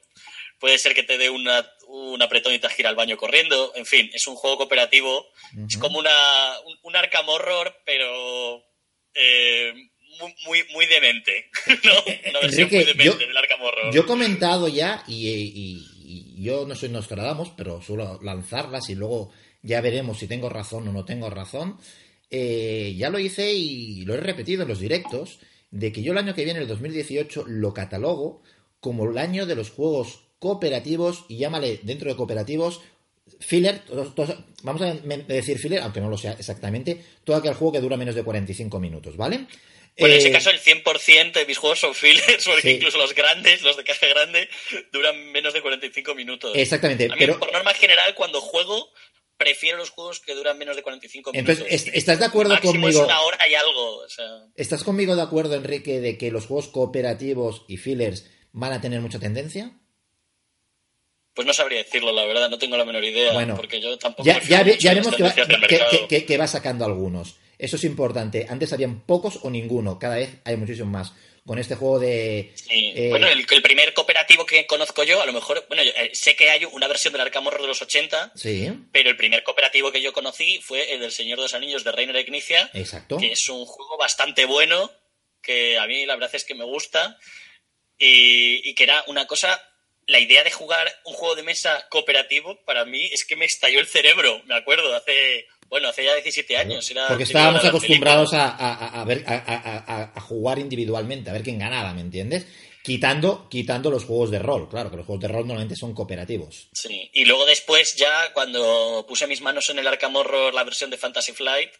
puede 0.63 0.79
ser 0.79 0.95
que 0.95 1.03
te 1.03 1.19
dé 1.19 1.29
una, 1.29 1.69
un 1.89 2.23
apretón 2.23 2.55
y 2.55 2.61
te 2.61 2.69
gira 2.69 2.89
al 2.89 2.95
baño 2.95 3.17
corriendo. 3.17 3.73
En 3.75 3.85
fin, 3.85 4.09
es 4.15 4.29
un 4.29 4.37
juego 4.37 4.59
cooperativo. 4.59 5.27
Es 5.69 5.77
como 5.77 5.99
una, 5.99 6.13
un, 6.85 6.95
Arkham 6.95 7.29
Horror, 7.29 7.83
pero 7.85 8.63
eh, 9.13 9.75
muy, 10.47 10.65
muy, 10.73 10.87
demente. 10.87 11.51
¿no? 11.67 11.93
Una 12.31 12.41
versión 12.43 12.69
muy 12.71 12.85
demente 12.85 13.05
yo, 13.05 13.15
del 13.17 13.37
Arkham 13.37 13.61
Horror. 13.61 13.93
Yo 13.93 14.03
he 14.03 14.07
comentado 14.07 14.69
ya, 14.69 15.03
y, 15.09 15.85
yo 16.41 16.65
no 16.65 16.77
soy 16.77 16.91
Nostradamus, 16.91 17.51
pero 17.57 17.83
suelo 17.83 18.21
lanzarlas 18.23 18.89
y 18.89 18.95
luego 18.95 19.33
ya 19.63 19.81
veremos 19.81 20.21
si 20.21 20.29
tengo 20.29 20.49
razón 20.49 20.87
o 20.87 20.93
no 20.93 21.05
tengo 21.05 21.29
razón. 21.29 21.77
Eh, 22.31 22.95
ya 22.97 23.11
lo 23.11 23.19
hice 23.19 23.53
y 23.53 24.05
lo 24.05 24.15
he 24.15 24.19
repetido 24.19 24.63
en 24.63 24.69
los 24.69 24.79
directos. 24.79 25.41
de 25.73 25.91
que 25.91 26.05
yo 26.05 26.13
el 26.13 26.19
año 26.19 26.37
que 26.37 26.45
viene, 26.45 26.61
el 26.61 26.69
2018, 26.69 27.47
lo 27.49 27.75
catalogo 27.75 28.45
como 28.79 29.11
el 29.11 29.19
año 29.19 29.47
de 29.47 29.57
los 29.57 29.71
juegos 29.71 30.22
cooperativos 30.43 31.25
y 31.29 31.39
llámale 31.39 31.79
dentro 31.85 32.11
de 32.11 32.17
cooperativos 32.17 32.81
filler, 33.39 33.81
vamos 34.65 34.83
a 34.83 34.93
decir 35.29 35.57
filler, 35.57 35.81
aunque 35.81 36.01
no 36.01 36.11
lo 36.11 36.19
sea 36.19 36.33
exactamente, 36.33 37.01
todo 37.23 37.37
aquel 37.37 37.55
juego 37.55 37.75
que 37.75 37.81
dura 37.81 37.97
menos 37.97 38.17
de 38.17 38.25
45 38.25 38.81
minutos, 38.81 39.17
¿vale? 39.17 39.47
Bueno, 39.97 40.15
en 40.15 40.19
ese 40.19 40.31
eh, 40.31 40.33
caso 40.33 40.51
el 40.51 40.61
100% 40.61 41.33
de 41.33 41.47
mis 41.47 41.59
juegos 41.59 41.79
son 41.79 41.95
fillers, 41.95 42.45
porque 42.45 42.73
incluso 42.73 42.99
los 42.99 43.15
grandes, 43.15 43.63
los 43.63 43.77
de 43.77 43.85
caja 43.85 44.09
grande, 44.09 44.49
duran 44.91 45.31
menos 45.31 45.55
de 45.55 45.63
45 45.63 46.13
minutos. 46.17 46.57
Exactamente. 46.57 47.05
A 47.05 47.15
mí, 47.15 47.15
pero... 47.19 47.39
por 47.39 47.53
norma 47.53 47.73
general, 47.75 48.13
cuando 48.17 48.41
juego, 48.41 48.91
prefiero 49.37 49.77
los 49.79 49.91
juegos 49.91 50.19
que 50.19 50.35
duran 50.35 50.59
menos 50.59 50.75
de 50.75 50.83
45 50.83 51.31
minutos. 51.31 51.57
Entonces, 51.57 51.89
¿estás 51.95 52.19
de 52.19 52.25
acuerdo 52.25 52.59
conmigo? 52.61 52.89
Es 52.89 52.97
una 52.97 53.21
hora 53.21 53.49
y 53.49 53.55
algo. 53.55 54.03
¿Estás 54.57 54.83
conmigo 54.83 55.15
de 55.15 55.23
acuerdo, 55.23 55.55
Enrique, 55.55 56.01
de 56.01 56.19
que 56.19 56.33
los 56.33 56.47
juegos 56.47 56.67
cooperativos 56.67 57.65
y 57.69 57.77
fillers 57.77 58.29
van 58.51 58.73
a 58.73 58.81
tener 58.81 59.01
mucha 59.01 59.21
tendencia? 59.21 59.79
Pues 61.35 61.47
no 61.47 61.55
sabría 61.55 61.79
decirlo, 61.79 62.13
la 62.13 62.27
verdad, 62.27 62.51
no 62.51 62.59
tengo 62.59 62.77
la 62.77 62.85
menor 62.85 63.05
idea. 63.05 63.33
Bueno, 63.33 63.57
porque 63.57 63.81
yo 63.81 63.97
tampoco. 63.99 64.25
Ya, 64.25 64.41
ya, 64.43 64.63
vemos 64.95 65.15
que 65.15 65.23
va, 65.23 65.35
que 65.35 66.37
va, 66.37 66.47
sacando 66.47 66.85
algunos. 66.85 67.37
Eso 67.59 67.77
es 67.77 67.85
importante. 67.85 68.47
Antes 68.51 68.73
habían 68.73 69.01
pocos 69.01 69.39
o 69.43 69.51
ninguno, 69.51 69.99
cada 69.99 70.17
vez 70.17 70.41
hay 70.45 70.57
muchísimo 70.57 70.91
más. 70.91 71.13
Con 71.47 71.59
este 71.59 71.75
juego 71.75 71.99
de. 71.99 72.55
Eh, 72.71 73.09
bueno, 73.11 73.27
el, 73.27 73.63
primer 73.63 73.95
cooperativo 73.95 74.47
que 74.47 74.65
conozco 74.67 75.03
yo, 75.03 75.23
a 75.23 75.27
lo 75.27 75.33
mejor. 75.33 75.65
Bueno, 75.69 75.83
eh, 75.83 76.11
sé 76.13 76.37
que 76.37 76.51
hay 76.51 76.65
una 76.67 76.87
versión 76.87 77.13
del 77.13 77.23
Arcamorro 77.23 77.63
de 77.63 77.69
los 77.69 77.83
80. 77.83 78.33
Sí. 78.37 78.71
Pero 78.93 79.11
el 79.11 79.17
primer 79.17 79.43
cooperativo 79.43 79.91
que 79.91 80.03
yo 80.03 80.13
conocí 80.13 80.61
fue 80.61 80.93
el 80.93 81.01
del 81.01 81.11
Señor 81.11 81.39
de 81.39 81.45
los 81.45 81.55
Anillos 81.55 81.83
de 81.83 81.93
Reiner 81.93 82.17
Ignicia. 82.17 82.71
Exacto. 82.75 83.17
Que 83.17 83.33
es 83.33 83.49
un 83.49 83.65
juego 83.65 83.97
bastante 83.97 84.45
bueno, 84.45 84.93
que 85.43 85.79
a 85.79 85.87
mí 85.87 86.07
la 86.07 86.15
verdad 86.15 86.31
es 86.35 86.45
que 86.45 86.55
me 86.55 86.65
gusta. 86.65 87.19
y 87.99 88.75
que 88.75 88.85
era 88.85 89.03
una 89.09 89.27
cosa 89.27 89.61
la 90.13 90.21
idea 90.21 90.45
de 90.45 90.51
jugar 90.51 90.87
un 91.07 91.15
juego 91.15 91.35
de 91.35 91.43
mesa 91.43 91.87
cooperativo 91.91 92.61
para 92.65 92.85
mí 92.85 93.09
es 93.13 93.25
que 93.25 93.35
me 93.35 93.47
estalló 93.47 93.81
el 93.81 93.87
cerebro, 93.87 94.43
me 94.45 94.55
acuerdo, 94.55 94.95
hace, 94.95 95.47
bueno, 95.69 95.89
hace 95.89 96.05
ya 96.05 96.15
17 96.15 96.57
años. 96.57 96.89
Era 96.91 97.09
Porque 97.09 97.25
estábamos 97.25 97.65
acostumbrados 97.65 98.31
a, 98.35 99.05
ver, 99.07 99.25
a, 99.27 100.21
jugar 100.21 100.59
individualmente, 100.59 101.31
a 101.31 101.33
ver 101.33 101.43
quién 101.43 101.59
ganaba, 101.59 101.95
¿me 101.95 102.03
entiendes? 102.03 102.47
Quitando, 102.83 103.49
quitando 103.49 103.91
los 103.91 104.05
juegos 104.05 104.31
de 104.31 104.41
rol, 104.41 104.69
claro, 104.69 104.91
que 104.91 104.97
los 104.97 105.07
juegos 105.07 105.23
de 105.23 105.29
rol 105.29 105.47
normalmente 105.47 105.77
son 105.77 105.95
cooperativos. 105.95 106.69
Sí, 106.73 107.09
y 107.13 107.25
luego 107.25 107.47
después 107.47 107.95
ya 107.97 108.33
cuando 108.33 109.07
puse 109.09 109.27
mis 109.27 109.41
manos 109.41 109.71
en 109.71 109.79
el 109.79 109.87
Arkham 109.87 110.17
Horror, 110.17 110.53
la 110.53 110.65
versión 110.65 110.91
de 110.91 110.99
Fantasy 110.99 111.33
Flight, 111.33 111.71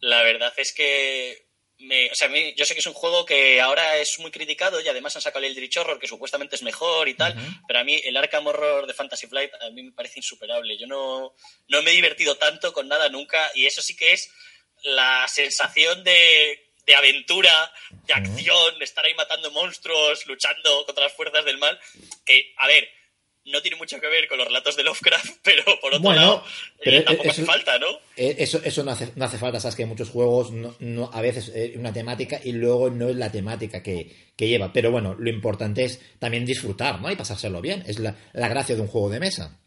la 0.00 0.22
verdad 0.22 0.52
es 0.56 0.72
que 0.72 1.47
o 1.80 2.14
sea, 2.14 2.28
yo 2.56 2.64
sé 2.64 2.74
que 2.74 2.80
es 2.80 2.86
un 2.86 2.94
juego 2.94 3.24
que 3.24 3.60
ahora 3.60 3.96
es 3.98 4.18
muy 4.18 4.30
criticado 4.30 4.80
y 4.80 4.88
además 4.88 5.14
han 5.14 5.22
sacado 5.22 5.44
el 5.44 5.52
Eldritch 5.52 5.76
Horror, 5.76 5.98
que 5.98 6.08
supuestamente 6.08 6.56
es 6.56 6.62
mejor 6.62 7.08
y 7.08 7.14
tal, 7.14 7.34
pero 7.66 7.78
a 7.78 7.84
mí 7.84 8.00
el 8.04 8.16
Arkham 8.16 8.46
Horror 8.46 8.86
de 8.86 8.94
Fantasy 8.94 9.28
Flight 9.28 9.52
a 9.60 9.70
mí 9.70 9.82
me 9.82 9.92
parece 9.92 10.18
insuperable. 10.18 10.76
Yo 10.76 10.86
no, 10.86 11.34
no 11.68 11.82
me 11.82 11.92
he 11.92 11.94
divertido 11.94 12.36
tanto 12.36 12.72
con 12.72 12.88
nada 12.88 13.08
nunca 13.08 13.50
y 13.54 13.66
eso 13.66 13.80
sí 13.80 13.94
que 13.96 14.12
es 14.12 14.30
la 14.82 15.26
sensación 15.28 16.02
de, 16.02 16.72
de 16.84 16.94
aventura, 16.96 17.72
de 17.90 18.14
acción, 18.14 18.78
de 18.78 18.84
estar 18.84 19.04
ahí 19.04 19.14
matando 19.14 19.50
monstruos, 19.50 20.26
luchando 20.26 20.84
contra 20.84 21.04
las 21.04 21.12
fuerzas 21.12 21.44
del 21.44 21.58
mal, 21.58 21.78
que, 22.24 22.54
a 22.56 22.66
ver, 22.66 22.90
no 23.50 23.62
tiene 23.62 23.76
mucho 23.76 24.00
que 24.00 24.06
ver 24.06 24.28
con 24.28 24.38
los 24.38 24.46
relatos 24.46 24.76
de 24.76 24.84
Lovecraft, 24.84 25.38
pero 25.42 25.64
por 25.80 25.94
otro 25.94 26.12
lado, 26.12 26.44
eh, 26.80 27.02
tampoco 27.02 27.30
hace 27.30 27.44
falta, 27.44 27.78
¿no? 27.78 27.88
Eh, 28.16 28.36
eso, 28.38 28.60
eso 28.64 28.82
no, 28.82 28.92
hace, 28.92 29.12
no 29.16 29.24
hace 29.24 29.38
falta, 29.38 29.60
sabes 29.60 29.76
que 29.76 29.82
hay 29.82 29.88
muchos 29.88 30.10
juegos, 30.10 30.50
no, 30.50 31.10
a 31.12 31.20
veces 31.20 31.52
eh, 31.54 31.74
una 31.76 31.92
temática 31.92 32.40
y 32.42 32.52
luego 32.52 32.90
no 32.90 33.08
es 33.08 33.16
la 33.16 33.30
temática 33.30 33.82
que, 33.82 34.28
lleva. 34.36 34.72
Pero 34.72 34.92
bueno, 34.92 35.16
lo 35.18 35.30
importante 35.30 35.84
es 35.84 36.00
también 36.18 36.44
disfrutar, 36.44 37.00
¿no? 37.00 37.10
Y 37.10 37.16
pasárselo 37.16 37.60
bien. 37.60 37.82
Es 37.86 37.98
la, 37.98 38.14
gracia 38.32 38.76
de 38.76 38.82
un 38.82 38.86
juego 38.86 39.10
de 39.10 39.18
mesa. 39.18 39.58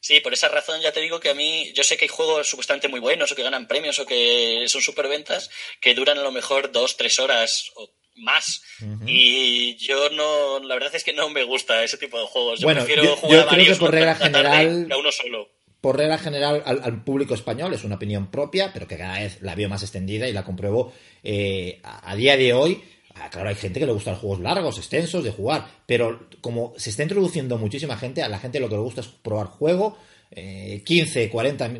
Sí, 0.00 0.20
por 0.20 0.34
esa 0.34 0.48
razón 0.48 0.80
ya 0.82 0.92
te 0.92 1.00
digo 1.00 1.18
que 1.18 1.30
a 1.30 1.34
mí, 1.34 1.72
yo 1.74 1.82
sé 1.82 1.96
que 1.96 2.04
hay 2.04 2.08
juegos 2.08 2.48
supuestamente 2.48 2.88
muy 2.88 3.00
buenos 3.00 3.32
o 3.32 3.36
que 3.36 3.42
ganan 3.42 3.68
premios 3.68 3.98
o 4.00 4.06
que 4.06 4.64
son 4.66 4.82
superventas 4.82 5.48
que 5.80 5.94
duran 5.94 6.18
a 6.18 6.22
lo 6.22 6.32
mejor 6.32 6.72
dos, 6.72 6.96
tres 6.96 7.18
horas 7.20 7.70
o 7.76 7.90
más. 8.16 8.62
Y 9.06 9.76
yo 9.76 10.10
no, 10.10 10.60
la 10.60 10.74
verdad 10.74 10.94
es 10.94 11.04
que 11.04 11.12
no 11.12 11.30
me 11.30 11.44
gusta 11.44 11.82
ese 11.82 11.96
tipo 11.98 12.18
de 12.18 12.26
juegos. 12.26 12.60
Yo 12.60 12.66
bueno, 12.66 12.80
prefiero 12.80 13.04
yo, 13.04 13.16
jugar 13.16 13.48
creo 13.48 13.72
que 13.72 13.78
por 13.78 13.90
regla 13.90 14.14
general, 14.14 14.88
a 14.90 14.96
uno 14.96 15.12
solo. 15.12 15.48
Por 15.80 15.96
regla 15.96 16.18
general, 16.18 16.62
al, 16.64 17.02
público 17.02 17.34
español 17.34 17.74
es 17.74 17.82
una 17.82 17.96
opinión 17.96 18.30
propia, 18.30 18.72
pero 18.72 18.86
que 18.86 18.96
cada 18.96 19.18
vez 19.18 19.42
la 19.42 19.56
veo 19.56 19.68
más 19.68 19.82
extendida 19.82 20.28
y 20.28 20.32
la 20.32 20.44
compruebo 20.44 20.92
eh, 21.24 21.80
a, 21.82 22.14
día 22.14 22.36
de 22.36 22.52
hoy. 22.52 22.82
Ah, 23.14 23.28
claro, 23.30 23.48
hay 23.48 23.56
gente 23.56 23.80
que 23.80 23.86
le 23.86 23.92
gustan 23.92 24.14
juegos 24.14 24.40
largos, 24.40 24.78
extensos, 24.78 25.24
de 25.24 25.32
jugar, 25.32 25.68
pero 25.86 26.28
como 26.40 26.72
se 26.76 26.90
está 26.90 27.02
introduciendo 27.02 27.58
muchísima 27.58 27.96
gente, 27.96 28.22
a 28.22 28.28
la 28.28 28.38
gente 28.38 28.60
lo 28.60 28.68
que 28.68 28.76
le 28.76 28.80
gusta 28.80 29.00
es 29.00 29.08
probar 29.08 29.48
juego, 29.48 29.98
15, 30.34 31.28
40, 31.28 31.70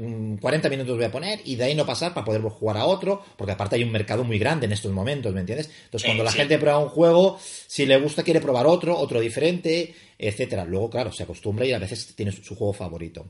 40 0.40 0.68
minutos 0.68 0.96
voy 0.96 1.06
a 1.06 1.10
poner 1.10 1.40
y 1.44 1.56
de 1.56 1.64
ahí 1.64 1.74
no 1.74 1.86
pasar 1.86 2.12
para 2.12 2.26
poder 2.26 2.42
jugar 2.42 2.76
a 2.76 2.84
otro, 2.84 3.22
porque 3.36 3.52
aparte 3.52 3.76
hay 3.76 3.82
un 3.82 3.92
mercado 3.92 4.24
muy 4.24 4.38
grande 4.38 4.66
en 4.66 4.72
estos 4.72 4.92
momentos, 4.92 5.32
¿me 5.32 5.40
entiendes? 5.40 5.70
Entonces, 5.84 6.06
cuando 6.06 6.22
la 6.22 6.32
gente 6.32 6.58
prueba 6.58 6.78
un 6.78 6.90
juego, 6.90 7.38
si 7.40 7.86
le 7.86 7.98
gusta, 7.98 8.22
quiere 8.22 8.40
probar 8.40 8.66
otro, 8.66 8.98
otro 8.98 9.20
diferente, 9.20 9.94
etcétera. 10.18 10.64
Luego, 10.64 10.90
claro, 10.90 11.12
se 11.12 11.22
acostumbra 11.22 11.64
y 11.64 11.72
a 11.72 11.78
veces 11.78 12.14
tiene 12.14 12.30
su, 12.32 12.54
juego 12.54 12.74
favorito. 12.74 13.26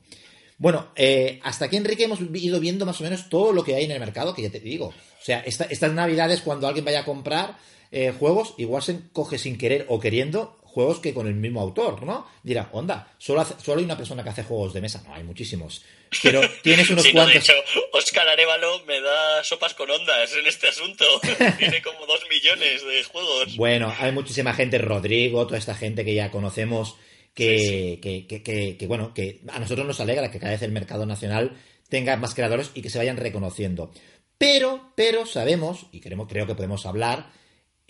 Bueno, 0.58 0.88
eh, 0.96 1.38
hasta 1.44 1.66
aquí, 1.66 1.76
Enrique, 1.76 2.04
hemos 2.04 2.20
ido 2.20 2.58
viendo 2.58 2.84
más 2.84 3.00
o 3.00 3.04
menos 3.04 3.28
todo 3.28 3.52
lo 3.52 3.62
que 3.62 3.76
hay 3.76 3.84
en 3.84 3.92
el 3.92 4.00
mercado, 4.00 4.34
que 4.34 4.42
ya 4.42 4.50
te 4.50 4.60
digo. 4.60 4.86
O 4.86 5.24
sea, 5.24 5.40
estas 5.40 5.92
navidades, 5.92 6.40
cuando 6.40 6.66
alguien 6.66 6.84
vaya 6.84 7.00
a 7.00 7.04
comprar 7.04 7.58
eh, 7.90 8.12
juegos, 8.18 8.54
igual 8.58 8.82
se 8.82 8.98
coge 9.12 9.38
sin 9.38 9.56
querer 9.56 9.86
o 9.88 10.00
queriendo 10.00 10.61
juegos 10.72 11.00
que 11.00 11.12
con 11.12 11.26
el 11.26 11.34
mismo 11.34 11.60
autor, 11.60 12.02
¿no? 12.02 12.26
Dirá, 12.42 12.70
onda, 12.72 13.14
solo, 13.18 13.44
solo 13.44 13.78
hay 13.78 13.84
una 13.84 13.96
persona 13.96 14.24
que 14.24 14.30
hace 14.30 14.42
juegos 14.42 14.72
de 14.72 14.80
mesa. 14.80 15.02
No, 15.06 15.14
hay 15.14 15.22
muchísimos. 15.22 15.84
Pero 16.22 16.40
tienes 16.62 16.88
unos 16.88 17.06
cuantos. 17.08 17.34
de 17.34 17.38
hecho, 17.40 17.52
Oscar 17.92 18.26
Arevalo 18.26 18.82
me 18.86 19.00
da 19.00 19.44
sopas 19.44 19.74
con 19.74 19.90
ondas 19.90 20.34
en 20.34 20.46
este 20.46 20.68
asunto. 20.68 21.04
Tiene 21.58 21.82
como 21.82 22.06
dos 22.06 22.22
millones 22.30 22.82
de 22.84 23.04
juegos. 23.04 23.56
Bueno, 23.56 23.94
hay 23.98 24.12
muchísima 24.12 24.54
gente, 24.54 24.78
Rodrigo, 24.78 25.46
toda 25.46 25.58
esta 25.58 25.74
gente 25.74 26.06
que 26.06 26.14
ya 26.14 26.30
conocemos, 26.30 26.96
que, 27.34 27.98
que, 28.02 28.26
que, 28.26 28.76
que, 28.78 28.86
bueno, 28.86 29.12
que 29.12 29.40
a 29.48 29.58
nosotros 29.58 29.86
nos 29.86 30.00
alegra 30.00 30.30
que 30.30 30.38
cada 30.38 30.52
vez 30.52 30.62
el 30.62 30.72
mercado 30.72 31.04
nacional 31.04 31.58
tenga 31.90 32.16
más 32.16 32.34
creadores 32.34 32.70
y 32.72 32.80
que 32.80 32.88
se 32.88 32.96
vayan 32.98 33.18
reconociendo. 33.18 33.92
Pero, 34.38 34.92
pero 34.96 35.26
sabemos, 35.26 35.86
y 35.92 36.00
creo 36.00 36.46
que 36.46 36.54
podemos 36.54 36.86
hablar, 36.86 37.30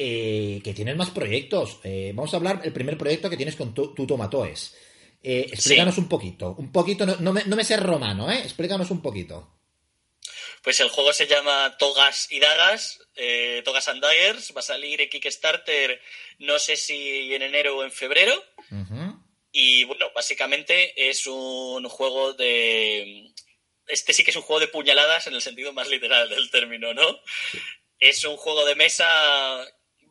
eh, 0.05 0.61
que 0.65 0.75
tienes 0.75 0.97
más 0.97 1.11
proyectos. 1.11 1.79
Eh, 1.85 2.11
vamos 2.13 2.35
a 2.35 2.37
hablar 2.37 2.61
del 2.61 2.73
primer 2.73 2.99
proyecto 2.99 3.31
que 3.31 3.37
tienes 3.37 3.55
con 3.55 3.73
tu, 3.73 3.95
Tomatoes. 3.95 4.77
Eh, 5.23 5.47
explícanos 5.53 5.97
un 5.97 6.09
poquito. 6.09 6.57
Un 6.59 6.73
poquito, 6.73 7.07
no, 7.07 7.33
me, 7.33 7.45
no 7.45 7.55
me 7.55 7.63
sé 7.63 7.77
romano, 7.77 8.29
¿eh? 8.29 8.41
Explícanos 8.41 8.91
un 8.91 9.01
poquito. 9.01 9.49
Pues 10.65 10.81
el 10.81 10.89
juego 10.89 11.13
se 11.13 11.29
llama 11.29 11.77
Togas 11.79 12.33
y 12.33 12.41
Dagas, 12.41 12.99
Togas 13.65 13.87
and 13.87 14.03
Daggers. 14.03 14.53
Va 14.57 14.59
a 14.59 14.65
salir 14.65 15.01
en 15.01 15.09
Kickstarter, 15.09 16.01
no 16.41 16.59
sé 16.59 16.77
si 16.77 17.33
en 17.33 17.43
enero 17.43 17.79
o 17.79 17.85
en 17.85 17.93
febrero. 17.93 18.35
Y 19.53 19.85
bueno, 19.85 20.07
básicamente 20.17 21.11
es 21.11 21.29
un 21.29 21.89
juego 21.89 22.33
de. 22.33 23.33
Este 23.87 24.13
sí 24.13 24.25
que 24.25 24.33
es 24.33 24.37
un 24.37 24.43
juego 24.43 24.59
de 24.59 24.69
puñaladas 24.69 25.29
en 25.29 25.35
el 25.35 25.43
sentido 25.43 25.73
más 25.73 25.89
literal 25.89 26.29
del 26.29 26.51
término, 26.51 26.93
¿no? 26.93 27.21
Es 28.01 28.25
un 28.25 28.37
juego 28.37 28.65
de 28.65 28.75
mesa 28.75 29.07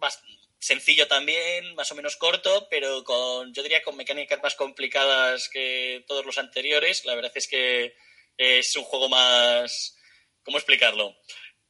más 0.01 0.21
sencillo 0.59 1.07
también, 1.07 1.73
más 1.75 1.91
o 1.91 1.95
menos 1.95 2.17
corto, 2.17 2.67
pero 2.69 3.03
con, 3.03 3.53
yo 3.53 3.63
diría, 3.63 3.81
con 3.81 3.97
mecánicas 3.97 4.41
más 4.43 4.55
complicadas 4.55 5.49
que 5.49 6.03
todos 6.07 6.25
los 6.25 6.37
anteriores. 6.37 7.05
La 7.05 7.15
verdad 7.15 7.31
es 7.35 7.47
que 7.47 7.95
es 8.37 8.75
un 8.75 8.83
juego 8.83 9.09
más, 9.09 9.97
¿cómo 10.43 10.57
explicarlo? 10.57 11.15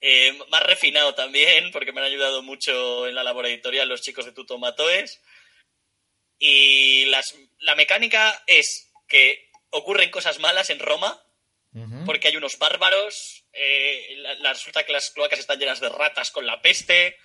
Eh, 0.02 0.34
más 0.50 0.64
refinado 0.64 1.14
también, 1.14 1.72
porque 1.72 1.92
me 1.92 2.02
han 2.02 2.08
ayudado 2.08 2.42
mucho 2.42 3.08
en 3.08 3.16
la 3.16 3.24
labor 3.24 3.46
editorial 3.46 3.88
los 3.88 4.02
chicos 4.02 4.26
de 4.26 4.32
Tuto 4.32 4.58
Matoes. 4.58 5.22
Y 6.40 7.06
la 7.06 7.76
mecánica 7.76 8.44
es 8.48 8.92
que 9.08 9.52
ocurren 9.70 10.10
cosas 10.10 10.40
malas 10.40 10.70
en 10.70 10.80
Roma, 10.80 11.22
porque 12.06 12.28
hay 12.28 12.36
unos 12.36 12.58
bárbaros, 12.58 13.46
eh, 13.54 14.18
resulta 14.44 14.84
que 14.86 14.92
las 14.92 15.12
cloacas 15.12 15.40
están 15.40 15.58
llenas 15.58 15.80
de 15.80 15.88
ratas 15.88 16.30
con 16.32 16.46
la 16.46 16.62
peste, 16.62 17.18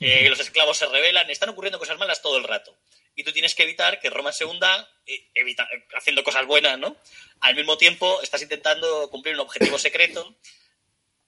eh, 0.00 0.28
los 0.28 0.40
esclavos 0.40 0.78
se 0.78 0.86
rebelan, 0.86 1.30
están 1.30 1.50
ocurriendo 1.50 1.78
cosas 1.78 1.98
malas 1.98 2.22
todo 2.22 2.38
el 2.38 2.44
rato. 2.44 2.76
Y 3.14 3.24
tú 3.24 3.32
tienes 3.32 3.54
que 3.54 3.64
evitar 3.64 4.00
que 4.00 4.10
Roma 4.10 4.32
se 4.32 4.44
hunda 4.44 4.88
eh, 5.06 5.30
evita, 5.34 5.68
haciendo 5.94 6.24
cosas 6.24 6.46
buenas, 6.46 6.78
¿no? 6.78 6.96
Al 7.40 7.54
mismo 7.54 7.76
tiempo 7.76 8.20
estás 8.22 8.42
intentando 8.42 9.10
cumplir 9.10 9.34
un 9.34 9.40
objetivo 9.40 9.78
secreto 9.78 10.36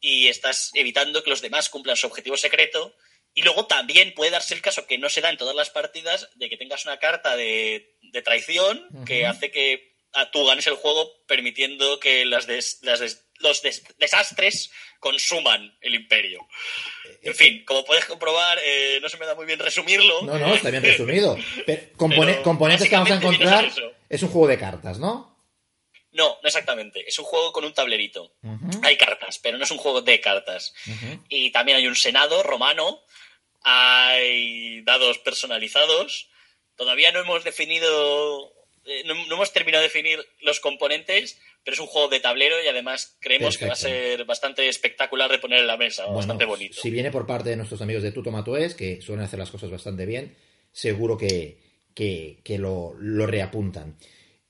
y 0.00 0.28
estás 0.28 0.70
evitando 0.74 1.22
que 1.22 1.30
los 1.30 1.42
demás 1.42 1.68
cumplan 1.68 1.96
su 1.96 2.06
objetivo 2.06 2.36
secreto. 2.36 2.96
Y 3.34 3.42
luego 3.42 3.66
también 3.66 4.14
puede 4.14 4.30
darse 4.30 4.54
el 4.54 4.62
caso 4.62 4.86
que 4.86 4.98
no 4.98 5.08
se 5.08 5.20
da 5.20 5.30
en 5.30 5.36
todas 5.36 5.56
las 5.56 5.70
partidas 5.70 6.30
de 6.36 6.48
que 6.48 6.56
tengas 6.56 6.84
una 6.84 6.98
carta 6.98 7.36
de, 7.36 7.90
traición 8.24 8.88
que 9.04 9.26
hace 9.26 9.50
que 9.50 9.96
tú 10.32 10.46
ganes 10.46 10.68
el 10.68 10.76
juego 10.76 11.24
permitiendo 11.26 11.98
que 11.98 12.24
las, 12.24 12.46
las 12.82 13.23
los 13.40 13.62
desastres 13.98 14.70
consuman 15.00 15.76
el 15.80 15.94
imperio. 15.94 16.46
En 17.22 17.34
fin, 17.34 17.64
como 17.64 17.84
puedes 17.84 18.04
comprobar, 18.06 18.58
eh, 18.64 18.98
no 19.02 19.08
se 19.08 19.18
me 19.18 19.26
da 19.26 19.34
muy 19.34 19.46
bien 19.46 19.58
resumirlo. 19.58 20.22
No, 20.22 20.38
no, 20.38 20.54
está 20.54 20.70
bien 20.70 20.82
resumido. 20.82 21.36
componentes 21.96 22.88
que 22.88 22.94
vamos 22.94 23.10
a 23.10 23.16
encontrar 23.16 23.70
es, 24.08 24.22
un 24.22 24.28
juego 24.30 24.46
de 24.46 24.58
cartas, 24.58 24.98
¿no? 24.98 25.34
No, 26.12 26.38
no 26.42 26.46
exactamente. 26.46 27.04
Es 27.06 27.18
un 27.18 27.24
juego 27.24 27.52
con 27.52 27.64
un 27.64 27.74
tablerito. 27.74 28.32
Hay 28.82 28.96
cartas, 28.96 29.38
pero 29.42 29.58
no 29.58 29.64
es 29.64 29.70
un 29.70 29.78
juego 29.78 30.00
de 30.00 30.20
cartas. 30.20 30.72
Y 31.28 31.50
también 31.50 31.78
hay 31.78 31.86
un 31.86 31.96
senado 31.96 32.42
romano, 32.42 33.02
hay 33.62 34.82
dados 34.82 35.18
personalizados. 35.18 36.30
Todavía 36.76 37.12
no 37.12 37.20
hemos 37.20 37.44
definido, 37.44 38.52
eh, 38.84 39.02
no, 39.04 39.14
hemos 39.14 39.52
terminado 39.52 39.82
de 39.82 39.88
definir 39.88 40.26
los 40.40 40.60
componentes, 40.60 41.40
pero 41.64 41.74
es 41.74 41.80
un 41.80 41.86
juego 41.86 42.08
de 42.08 42.20
tablero 42.20 42.56
y 42.62 42.68
además 42.68 43.16
creemos 43.20 43.56
que 43.56 43.66
va 43.66 43.72
a 43.72 43.76
ser 43.76 44.24
bastante 44.26 44.68
espectacular 44.68 45.30
de 45.30 45.38
poner 45.38 45.60
en 45.60 45.66
la 45.66 45.78
mesa, 45.78 46.04
bastante 46.06 46.44
bonito. 46.44 46.80
Si 46.80 46.90
viene 46.90 47.10
por 47.10 47.26
parte 47.26 47.50
de 47.50 47.56
nuestros 47.56 47.80
amigos 47.80 48.02
de 48.02 48.12
Tutomatoes, 48.12 48.74
que 48.74 49.00
suelen 49.00 49.24
hacer 49.24 49.38
las 49.38 49.50
cosas 49.50 49.70
bastante 49.70 50.04
bien, 50.04 50.36
seguro 50.70 51.16
que, 51.16 51.58
que, 51.94 52.58
lo, 52.58 52.94
reapuntan. 53.26 53.96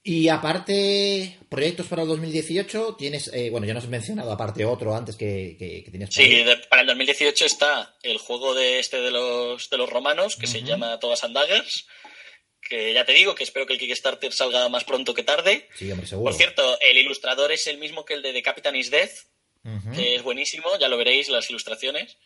Y 0.03 0.29
aparte, 0.29 1.39
proyectos 1.49 1.87
para 1.87 2.03
el 2.03 2.09
2018, 2.09 2.97
tienes, 2.99 3.31
eh, 3.33 3.49
bueno, 3.51 3.67
ya 3.67 3.75
nos 3.75 3.85
has 3.85 3.91
mencionado 3.91 4.33
aparte 4.33 4.65
otro 4.65 4.95
antes 4.95 5.17
que, 5.17 5.57
que, 5.59 5.91
tenías. 5.91 6.13
sí, 6.13 6.45
para 6.69 6.83
el 6.83 6.89
2018 6.89 7.47
está 7.47 7.95
el 8.03 8.19
juego 8.19 8.55
de 8.55 8.81
este 8.81 9.01
de 9.01 9.11
los, 9.11 9.71
de 9.71 9.79
los 9.79 9.89
romanos, 9.89 10.37
que 10.37 10.47
se 10.47 10.63
llama 10.63 10.99
Todas 10.99 11.25
and 11.25 11.35
Daggers, 11.35 11.87
que 12.69 12.93
ya 12.93 13.05
te 13.05 13.13
digo 13.13 13.35
que 13.35 13.45
espero 13.45 13.67
que 13.67 13.75
el 13.75 13.79
Kickstarter 13.79 14.33
salga 14.33 14.69
más 14.69 14.85
pronto 14.85 15.15
que 15.15 15.23
tarde. 15.23 15.69
Sí, 15.77 15.91
hombre, 15.91 16.07
seguro. 16.07 16.31
Por 16.31 16.39
cierto, 16.39 16.79
el 16.81 16.99
ilustrador 16.99 17.53
es 17.53 17.67
el 17.67 17.79
mismo 17.79 18.05
que 18.05 18.15
el 18.15 18.23
de 18.23 18.33
The 18.33 18.43
Captain 18.43 18.77
is 18.77 18.91
Death, 18.91 19.13
que 19.95 20.17
es 20.17 20.23
buenísimo, 20.23 20.67
ya 20.79 20.89
lo 20.89 20.99
veréis 20.99 21.29
las 21.29 21.49
ilustraciones. 21.49 22.19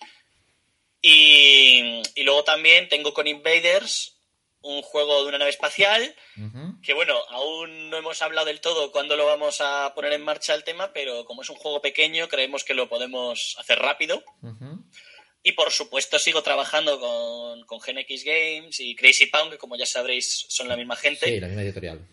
Y, 1.01 2.03
luego 2.25 2.45
también 2.45 2.89
tengo 2.89 3.15
con 3.15 3.27
Invaders 3.27 4.17
un 4.61 4.83
juego 4.83 5.23
de 5.23 5.29
una 5.29 5.39
nave 5.39 5.51
espacial, 5.51 6.15
que 6.83 6.93
bueno, 6.93 7.15
aún 7.29 7.91
no 7.91 7.97
hemos 7.97 8.21
hablado 8.23 8.47
del 8.47 8.61
todo 8.61 8.91
cuándo 8.91 9.17
lo 9.17 9.25
vamos 9.25 9.61
a 9.61 9.93
poner 9.95 10.13
en 10.13 10.25
marcha 10.25 10.55
el 10.55 10.65
tema, 10.65 10.93
pero 10.93 11.25
como 11.25 11.43
es 11.43 11.51
un 11.51 11.57
juego 11.57 11.81
pequeño, 11.81 12.29
creemos 12.29 12.65
que 12.65 12.75
lo 12.75 12.89
podemos 12.89 13.57
hacer 13.59 13.79
rápido. 13.79 14.25
Y 15.49 15.53
por 15.53 15.71
supuesto 15.71 16.19
sigo 16.19 16.43
trabajando 16.43 17.01
con, 17.01 17.65
con 17.65 17.81
GenX 17.81 18.23
Games 18.23 18.81
y 18.81 18.95
Crazy 18.95 19.27
Pound, 19.27 19.53
que 19.53 19.57
como 19.57 19.77
ya 19.77 19.87
sabréis 19.87 20.45
son 20.47 20.69
la 20.69 20.77
misma 20.77 20.95
gente. 20.95 21.25
Sí, 21.25 21.41
la 21.41 21.47
misma 21.47 21.63
editorial. 21.63 22.07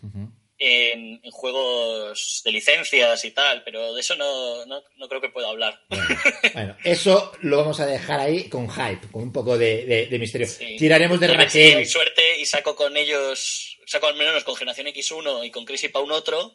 en, 0.58 1.20
juegos 1.30 2.40
de 2.46 2.50
licencias 2.50 3.22
y 3.26 3.32
tal, 3.32 3.62
pero 3.62 3.92
de 3.92 4.00
eso 4.00 4.16
no, 4.16 4.64
no, 4.64 5.08
creo 5.10 5.20
que 5.20 5.28
pueda 5.28 5.50
hablar. 5.50 5.82
Bueno, 6.54 6.74
eso 6.82 7.32
lo 7.42 7.58
vamos 7.58 7.78
a 7.80 7.84
dejar 7.84 8.20
ahí 8.20 8.48
con 8.48 8.70
hype, 8.70 9.06
con 9.12 9.24
un 9.24 9.32
poco 9.34 9.58
de, 9.58 10.08
misterio. 10.18 10.48
Tiraremos 10.78 11.20
de 11.20 11.26
Raquel. 11.26 11.86
suerte 11.86 12.40
y 12.40 12.46
saco 12.46 12.74
con 12.74 12.96
ellos, 12.96 13.76
saco 13.84 14.06
al 14.06 14.16
menos 14.16 14.44
con 14.44 14.56
Generación 14.56 14.86
X1 14.86 15.46
y 15.46 15.50
con 15.50 15.66
Crazy 15.66 15.88
Pound 15.90 16.10
otro 16.10 16.54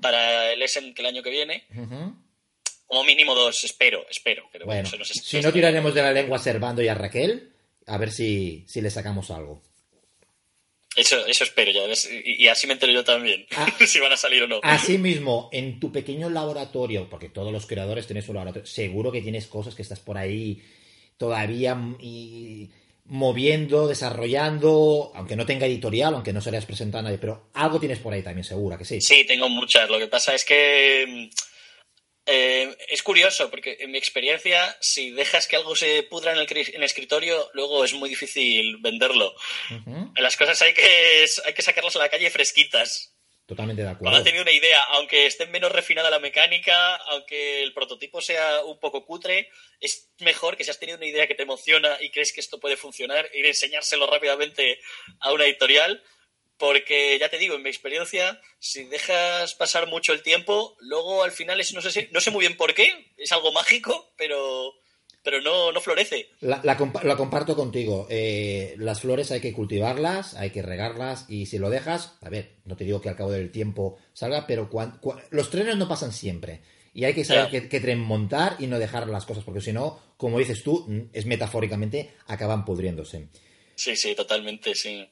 para 0.00 0.50
el 0.50 0.62
Essen 0.62 0.94
que 0.94 1.02
el 1.02 1.08
año 1.08 1.22
que 1.22 1.28
viene. 1.28 1.66
Como 2.92 3.04
mínimo 3.04 3.34
dos, 3.34 3.64
espero, 3.64 4.04
espero. 4.10 4.50
Pero 4.52 4.66
bueno, 4.66 4.86
si 5.02 5.40
no 5.40 5.50
tiraremos 5.50 5.94
de 5.94 6.02
la 6.02 6.12
lengua 6.12 6.36
a 6.36 6.38
Servando 6.38 6.82
y 6.82 6.88
a 6.88 6.94
Raquel, 6.94 7.50
a 7.86 7.96
ver 7.96 8.10
si, 8.10 8.66
si 8.68 8.82
le 8.82 8.90
sacamos 8.90 9.30
algo. 9.30 9.62
Eso, 10.94 11.26
eso 11.26 11.44
espero, 11.44 11.72
ya 11.72 11.84
Y, 12.22 12.48
así 12.48 12.66
me 12.66 12.74
entero 12.74 12.92
yo 12.92 13.02
también, 13.02 13.46
ah. 13.56 13.66
si 13.86 13.98
van 13.98 14.12
a 14.12 14.18
salir 14.18 14.42
o 14.42 14.46
no. 14.46 14.60
Así 14.62 14.98
mismo, 14.98 15.48
en 15.54 15.80
tu 15.80 15.90
pequeño 15.90 16.28
laboratorio, 16.28 17.08
porque 17.08 17.30
todos 17.30 17.50
los 17.50 17.64
creadores 17.64 18.06
tienen 18.06 18.22
su 18.22 18.34
laboratorio, 18.34 18.66
seguro 18.66 19.10
que 19.10 19.22
tienes 19.22 19.46
cosas 19.46 19.74
que 19.74 19.80
estás 19.80 20.00
por 20.00 20.18
ahí 20.18 20.62
todavía 21.16 21.74
moviendo, 23.06 23.88
desarrollando, 23.88 25.12
aunque 25.14 25.36
no 25.36 25.46
tenga 25.46 25.64
editorial, 25.64 26.12
aunque 26.12 26.34
no 26.34 26.42
se 26.42 26.50
hayas 26.50 26.66
presentado 26.66 26.98
a 27.00 27.04
nadie, 27.04 27.16
pero 27.16 27.48
algo 27.54 27.80
tienes 27.80 28.00
por 28.00 28.12
ahí 28.12 28.22
también, 28.22 28.44
seguro 28.44 28.76
que 28.76 28.84
sí. 28.84 29.00
Sí, 29.00 29.24
tengo 29.26 29.48
muchas. 29.48 29.88
Lo 29.88 29.98
que 29.98 30.08
pasa 30.08 30.34
es 30.34 30.44
que 30.44 31.30
eh, 32.24 32.76
es 32.88 33.02
curioso, 33.02 33.50
porque 33.50 33.78
en 33.80 33.90
mi 33.90 33.98
experiencia, 33.98 34.76
si 34.80 35.10
dejas 35.10 35.48
que 35.48 35.56
algo 35.56 35.74
se 35.74 36.04
pudra 36.04 36.32
en 36.32 36.38
el, 36.38 36.82
escritorio, 36.82 37.50
luego 37.52 37.84
es 37.84 37.94
muy 37.94 38.08
difícil 38.08 38.76
venderlo. 38.78 39.34
Las 40.16 40.36
cosas 40.36 40.62
hay 40.62 40.72
que, 40.72 41.26
hay 41.44 41.54
que 41.54 41.62
sacarlas 41.62 41.96
a 41.96 42.00
la 42.00 42.08
calle 42.08 42.30
fresquitas. 42.30 43.16
Totalmente 43.44 43.82
de 43.82 43.88
acuerdo. 43.88 44.04
Cuando 44.04 44.18
has 44.18 44.24
tenido 44.24 44.42
una 44.42 44.52
idea, 44.52 44.80
aunque 44.90 45.26
esté 45.26 45.46
menos 45.46 45.72
refinada 45.72 46.10
la 46.10 46.20
mecánica, 46.20 46.94
aunque 46.94 47.62
el 47.62 47.74
prototipo 47.74 48.20
sea 48.20 48.64
un 48.64 48.78
poco 48.78 49.04
cutre, 49.04 49.50
es 49.80 50.10
mejor 50.20 50.56
que 50.56 50.62
si 50.62 50.70
has 50.70 50.78
tenido 50.78 50.98
una 50.98 51.06
idea 51.06 51.26
que 51.26 51.34
te 51.34 51.42
emociona 51.42 51.98
y 52.00 52.10
crees 52.10 52.32
que 52.32 52.40
esto 52.40 52.60
puede 52.60 52.76
funcionar, 52.76 53.28
ir 53.34 53.44
a 53.44 53.48
enseñárselo 53.48 54.06
rápidamente 54.06 54.78
a 55.18 55.32
una 55.32 55.44
editorial 55.44 56.02
porque 56.62 57.18
ya 57.18 57.28
te 57.28 57.38
digo, 57.38 57.56
en 57.56 57.62
mi 57.64 57.70
experiencia, 57.70 58.40
si 58.60 58.84
dejas 58.84 59.56
pasar 59.56 59.88
mucho 59.88 60.12
el 60.12 60.22
tiempo, 60.22 60.76
luego 60.78 61.24
al 61.24 61.32
final 61.32 61.58
es, 61.58 61.74
no 61.74 61.80
sé, 61.80 62.08
no 62.12 62.20
sé 62.20 62.30
muy 62.30 62.42
bien 62.42 62.56
por 62.56 62.72
qué, 62.72 63.12
es 63.16 63.32
algo 63.32 63.50
mágico, 63.50 64.12
pero, 64.16 64.72
pero 65.24 65.40
no, 65.40 65.72
no 65.72 65.80
florece. 65.80 66.28
La, 66.38 66.76
comparto 66.76 67.56
contigo. 67.56 68.06
Eh, 68.10 68.76
las 68.78 69.00
flores 69.00 69.32
hay 69.32 69.40
que 69.40 69.52
cultivarlas, 69.52 70.34
hay 70.34 70.50
que 70.50 70.62
regarlas 70.62 71.26
y 71.28 71.46
si 71.46 71.58
lo 71.58 71.68
dejas, 71.68 72.16
a 72.20 72.28
ver, 72.28 72.58
no 72.64 72.76
te 72.76 72.84
digo 72.84 73.00
que 73.00 73.08
al 73.08 73.16
cabo 73.16 73.32
del 73.32 73.50
tiempo 73.50 73.98
salga, 74.12 74.46
pero 74.46 74.70
los 75.30 75.50
trenes 75.50 75.76
no 75.76 75.88
pasan 75.88 76.12
siempre. 76.12 76.62
Y 76.94 77.06
hay 77.06 77.14
que 77.14 77.24
saber 77.24 77.68
qué, 77.68 77.80
tren 77.80 77.98
montar 77.98 78.54
y 78.60 78.68
no 78.68 78.78
dejar 78.78 79.08
las 79.08 79.26
cosas, 79.26 79.42
porque 79.42 79.62
si 79.62 79.72
no, 79.72 80.00
como 80.16 80.38
dices 80.38 80.62
tú, 80.62 80.86
es 81.12 81.26
metafóricamente, 81.26 82.12
acaban 82.28 82.64
pudriéndose. 82.64 83.30
Sí, 83.74 83.96
sí, 83.96 84.14
totalmente, 84.14 84.76
sí. 84.76 85.08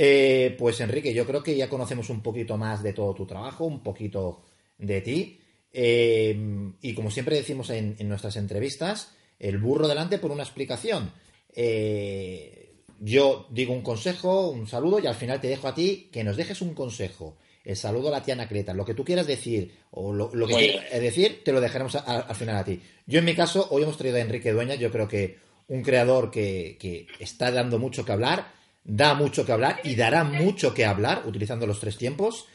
Eh, 0.00 0.54
pues 0.56 0.80
Enrique, 0.80 1.12
yo 1.12 1.26
creo 1.26 1.42
que 1.42 1.56
ya 1.56 1.68
conocemos 1.68 2.08
un 2.08 2.22
poquito 2.22 2.56
más 2.56 2.84
de 2.84 2.92
todo 2.92 3.12
tu 3.14 3.26
trabajo, 3.26 3.64
un 3.64 3.82
poquito 3.82 4.44
de 4.78 5.00
ti. 5.00 5.40
Eh, 5.72 6.70
y 6.80 6.94
como 6.94 7.10
siempre 7.10 7.34
decimos 7.34 7.70
en, 7.70 7.96
nuestras 8.08 8.36
entrevistas, 8.36 9.12
el 9.40 9.58
burro 9.58 9.88
delante 9.88 10.18
por 10.18 10.30
una 10.30 10.44
explicación. 10.44 11.10
Eh, 11.52 12.76
yo 13.00 13.48
digo 13.50 13.74
un 13.74 13.82
consejo, 13.82 14.50
un 14.50 14.68
saludo 14.68 15.00
y 15.00 15.08
al 15.08 15.16
final 15.16 15.40
te 15.40 15.48
dejo 15.48 15.66
a 15.66 15.74
ti 15.74 16.08
que 16.12 16.22
nos 16.22 16.36
dejes 16.36 16.62
un 16.62 16.74
consejo. 16.74 17.36
El 17.64 17.76
saludo 17.76 18.06
a 18.06 18.12
la 18.12 18.22
tía 18.22 18.34
Anacleta, 18.34 18.74
lo 18.74 18.84
que 18.84 18.94
tú 18.94 19.04
quieras 19.04 19.26
decir 19.26 19.74
o 19.90 20.12
lo, 20.12 20.30
que 20.30 20.54
quieras 20.54 21.00
decir, 21.00 21.42
te 21.44 21.52
lo 21.52 21.60
dejaremos 21.60 21.96
al 21.96 22.36
final 22.36 22.54
a 22.56 22.64
ti. 22.64 22.80
Yo 23.04 23.18
en 23.18 23.24
mi 23.24 23.34
caso, 23.34 23.66
hoy 23.72 23.82
hemos 23.82 23.98
traído 23.98 24.18
a 24.18 24.20
Enrique 24.20 24.52
Dueña, 24.52 24.76
yo 24.76 24.92
creo 24.92 25.08
que 25.08 25.38
un 25.66 25.82
creador 25.82 26.30
que, 26.30 26.76
que 26.78 27.08
está 27.18 27.50
dando 27.50 27.80
mucho 27.80 28.04
que 28.04 28.12
hablar 28.12 28.57
da 28.88 29.14
mucho 29.14 29.44
que 29.44 29.52
hablar 29.52 29.80
y 29.84 29.94
dará 29.94 30.24
mucho 30.24 30.72
que 30.74 30.86
hablar 30.86 31.22
utilizando 31.26 31.66
los 31.66 31.78
tres 31.78 31.98
tiempos 31.98 32.46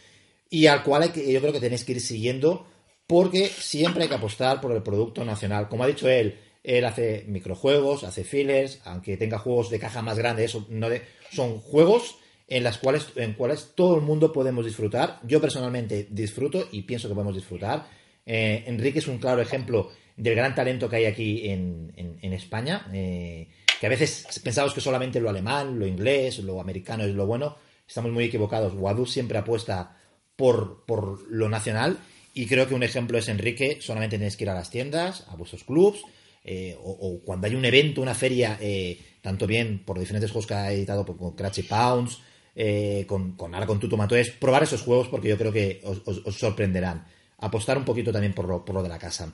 y 0.50 0.66
al 0.66 0.84
cual 0.84 1.14
yo 1.14 1.40
creo 1.40 1.54
que 1.54 1.60
tenéis 1.60 1.86
que 1.86 1.94
ir 1.94 2.02
siguiendo 2.02 2.68
porque 3.08 3.48
siempre 3.48 4.04
hay 4.04 4.10
que 4.10 4.16
apostar 4.16 4.60
por 4.60 4.72
el 4.72 4.82
producto 4.82 5.24
nacional. 5.24 5.70
Como 5.70 5.84
ha 5.84 5.88
dicho 5.88 6.10
él, 6.10 6.40
él 6.64 6.86
hace 6.86 7.26
microjuegos, 7.28 8.04
hace 8.04 8.24
fillers, 8.24 8.82
aunque 8.86 9.16
tenga 9.16 9.38
juegos 9.38 9.70
de 9.70 9.80
caja 9.80 10.02
más 10.02 10.18
grande, 10.18 10.46
eso 10.46 10.66
no 10.70 10.88
son 11.32 11.60
juegos 11.60 12.18
en 12.48 12.64
las 12.64 12.78
cuales 12.80 13.08
en 13.16 13.34
cuales 13.34 13.74
todo 13.76 13.96
el 13.96 14.02
mundo 14.02 14.34
podemos 14.34 14.66
disfrutar. 14.66 15.20
Yo 15.24 15.40
personalmente 15.40 16.08
disfruto 16.10 16.68
y 16.72 16.82
pienso 16.82 17.08
que 17.08 17.14
podemos 17.14 17.36
disfrutar. 17.36 17.88
Eh, 18.26 18.64
Enrique 18.66 19.00
es 19.00 19.08
un 19.08 19.20
claro 19.20 19.42
ejemplo 19.42 19.92
del 20.16 20.36
gran 20.36 20.56
talento 20.56 20.90
que 20.90 20.96
hay 20.96 21.06
aquí 21.06 21.50
en, 21.50 21.94
en, 21.96 22.34
España. 22.34 22.88
Eh, 22.94 23.48
que 23.80 23.86
a 23.86 23.90
veces 23.90 24.26
pensamos 24.44 24.74
que 24.74 24.82
solamente 24.82 25.20
lo 25.20 25.30
alemán, 25.30 25.78
lo 25.80 25.88
inglés, 25.88 26.40
lo 26.40 26.60
americano 26.62 27.04
es 27.04 27.14
lo 27.14 27.26
bueno, 27.26 27.58
estamos 27.88 28.12
muy 28.12 28.26
equivocados. 28.26 28.74
Wadu 28.76 29.06
siempre 29.06 29.38
apuesta 29.38 29.98
por, 30.36 30.86
por 30.86 31.30
lo 31.30 31.50
nacional 31.50 31.98
y 32.34 32.48
creo 32.48 32.68
que 32.68 32.76
un 32.76 32.84
ejemplo 32.84 33.18
es 33.18 33.28
Enrique, 33.28 33.78
solamente 33.80 34.18
tenéis 34.18 34.38
que 34.38 34.46
ir 34.46 34.50
a 34.50 34.56
las 34.56 34.70
tiendas, 34.70 35.26
a 35.30 35.36
vuestros 35.36 35.64
clubs, 35.64 36.04
eh, 36.44 36.76
o, 36.82 37.22
cuando 37.24 37.48
hay 37.48 37.56
un 37.56 37.64
evento, 37.64 38.02
una 38.02 38.16
feria, 38.16 38.58
eh, 38.60 39.00
tanto 39.22 39.48
bien 39.48 39.84
por 39.86 40.00
diferentes 40.00 40.32
juegos 40.32 40.48
que 40.48 40.54
ha 40.54 40.72
editado 40.72 41.06
con 41.06 41.36
Cratchy 41.36 41.64
Pounds, 41.64 42.20
eh, 42.56 43.06
con, 43.08 43.36
con, 43.36 43.54
ahora 43.54 43.66
con 43.66 43.80
Tuto 43.80 44.16
es 44.16 44.30
probar 44.32 44.64
esos 44.64 44.82
juegos 44.82 45.08
porque 45.08 45.30
yo 45.30 45.38
creo 45.38 45.52
que 45.52 45.82
os, 45.84 46.02
os, 46.06 46.38
sorprenderán. 46.38 47.06
Apostar 47.40 47.78
un 47.78 47.86
poquito 47.86 48.12
también 48.12 48.34
por 48.34 48.48
lo, 48.48 48.66
por 48.66 48.76
lo 48.76 48.84
de 48.84 48.90
la 48.90 49.00
casa. 49.00 49.34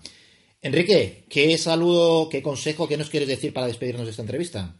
Enrique, 0.62 1.26
¿qué 1.30 1.58
saludo, 1.58 2.28
qué 2.30 2.42
consejo, 2.42 2.88
qué 2.88 2.98
nos 2.98 3.10
quieres 3.10 3.30
decir 3.30 3.54
para 3.54 3.68
despedirnos 3.68 4.06
de 4.06 4.12
esta 4.12 4.24
entrevista? 4.24 4.76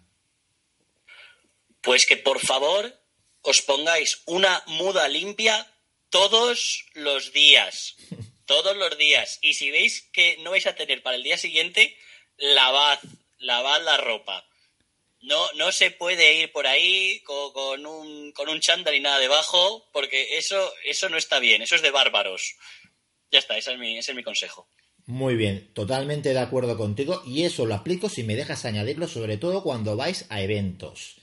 Pues 1.82 2.06
que 2.06 2.18
por 2.18 2.40
favor 2.40 2.94
os 3.42 3.62
pongáis 3.62 4.22
una 4.26 4.62
muda 4.68 5.08
limpia 5.08 5.66
todos 6.10 6.86
los 6.94 7.32
días. 7.32 7.96
Todos 8.46 8.76
los 8.76 8.98
días. 8.98 9.38
Y 9.44 9.54
si 9.54 9.70
veis 9.70 10.10
que 10.12 10.38
no 10.40 10.50
vais 10.50 10.66
a 10.66 10.74
tener 10.74 11.04
para 11.04 11.16
el 11.16 11.22
día 11.22 11.38
siguiente, 11.38 11.96
lavad, 12.36 12.98
lavad 13.38 13.84
la 13.84 13.98
ropa. 13.98 14.44
No, 15.22 15.52
no 15.54 15.72
se 15.72 15.92
puede 15.92 16.34
ir 16.34 16.52
por 16.52 16.66
ahí 16.66 17.22
con, 17.22 17.86
un, 17.86 18.32
con 18.32 18.50
un 18.50 18.60
chándal 18.60 18.96
y 18.96 19.02
nada 19.02 19.20
debajo, 19.20 19.88
porque 19.94 20.38
eso, 20.38 20.74
eso 20.84 21.10
no 21.10 21.18
está 21.18 21.38
bien, 21.38 21.62
eso 21.62 21.76
es 21.76 21.84
de 21.84 21.92
bárbaros. 21.92 22.56
Ya 23.30 23.38
está, 23.38 23.56
ese 23.56 23.74
es 23.74 23.78
mi, 23.78 24.00
ese 24.00 24.14
es 24.14 24.16
mi 24.16 24.24
consejo. 24.24 24.68
Muy 25.10 25.36
bien, 25.36 25.68
totalmente 25.74 26.34
de 26.34 26.40
acuerdo 26.40 26.78
contigo 26.78 27.24
y 27.26 27.44
eso 27.44 27.66
lo 27.66 27.74
aplico 27.74 28.10
si 28.10 28.22
me 28.22 28.36
dejas 28.36 28.64
añadirlo, 28.66 29.08
sobre 29.08 29.38
todo 29.38 29.64
cuando 29.64 29.96
vais 29.96 30.28
a 30.30 30.40
eventos. 30.44 31.16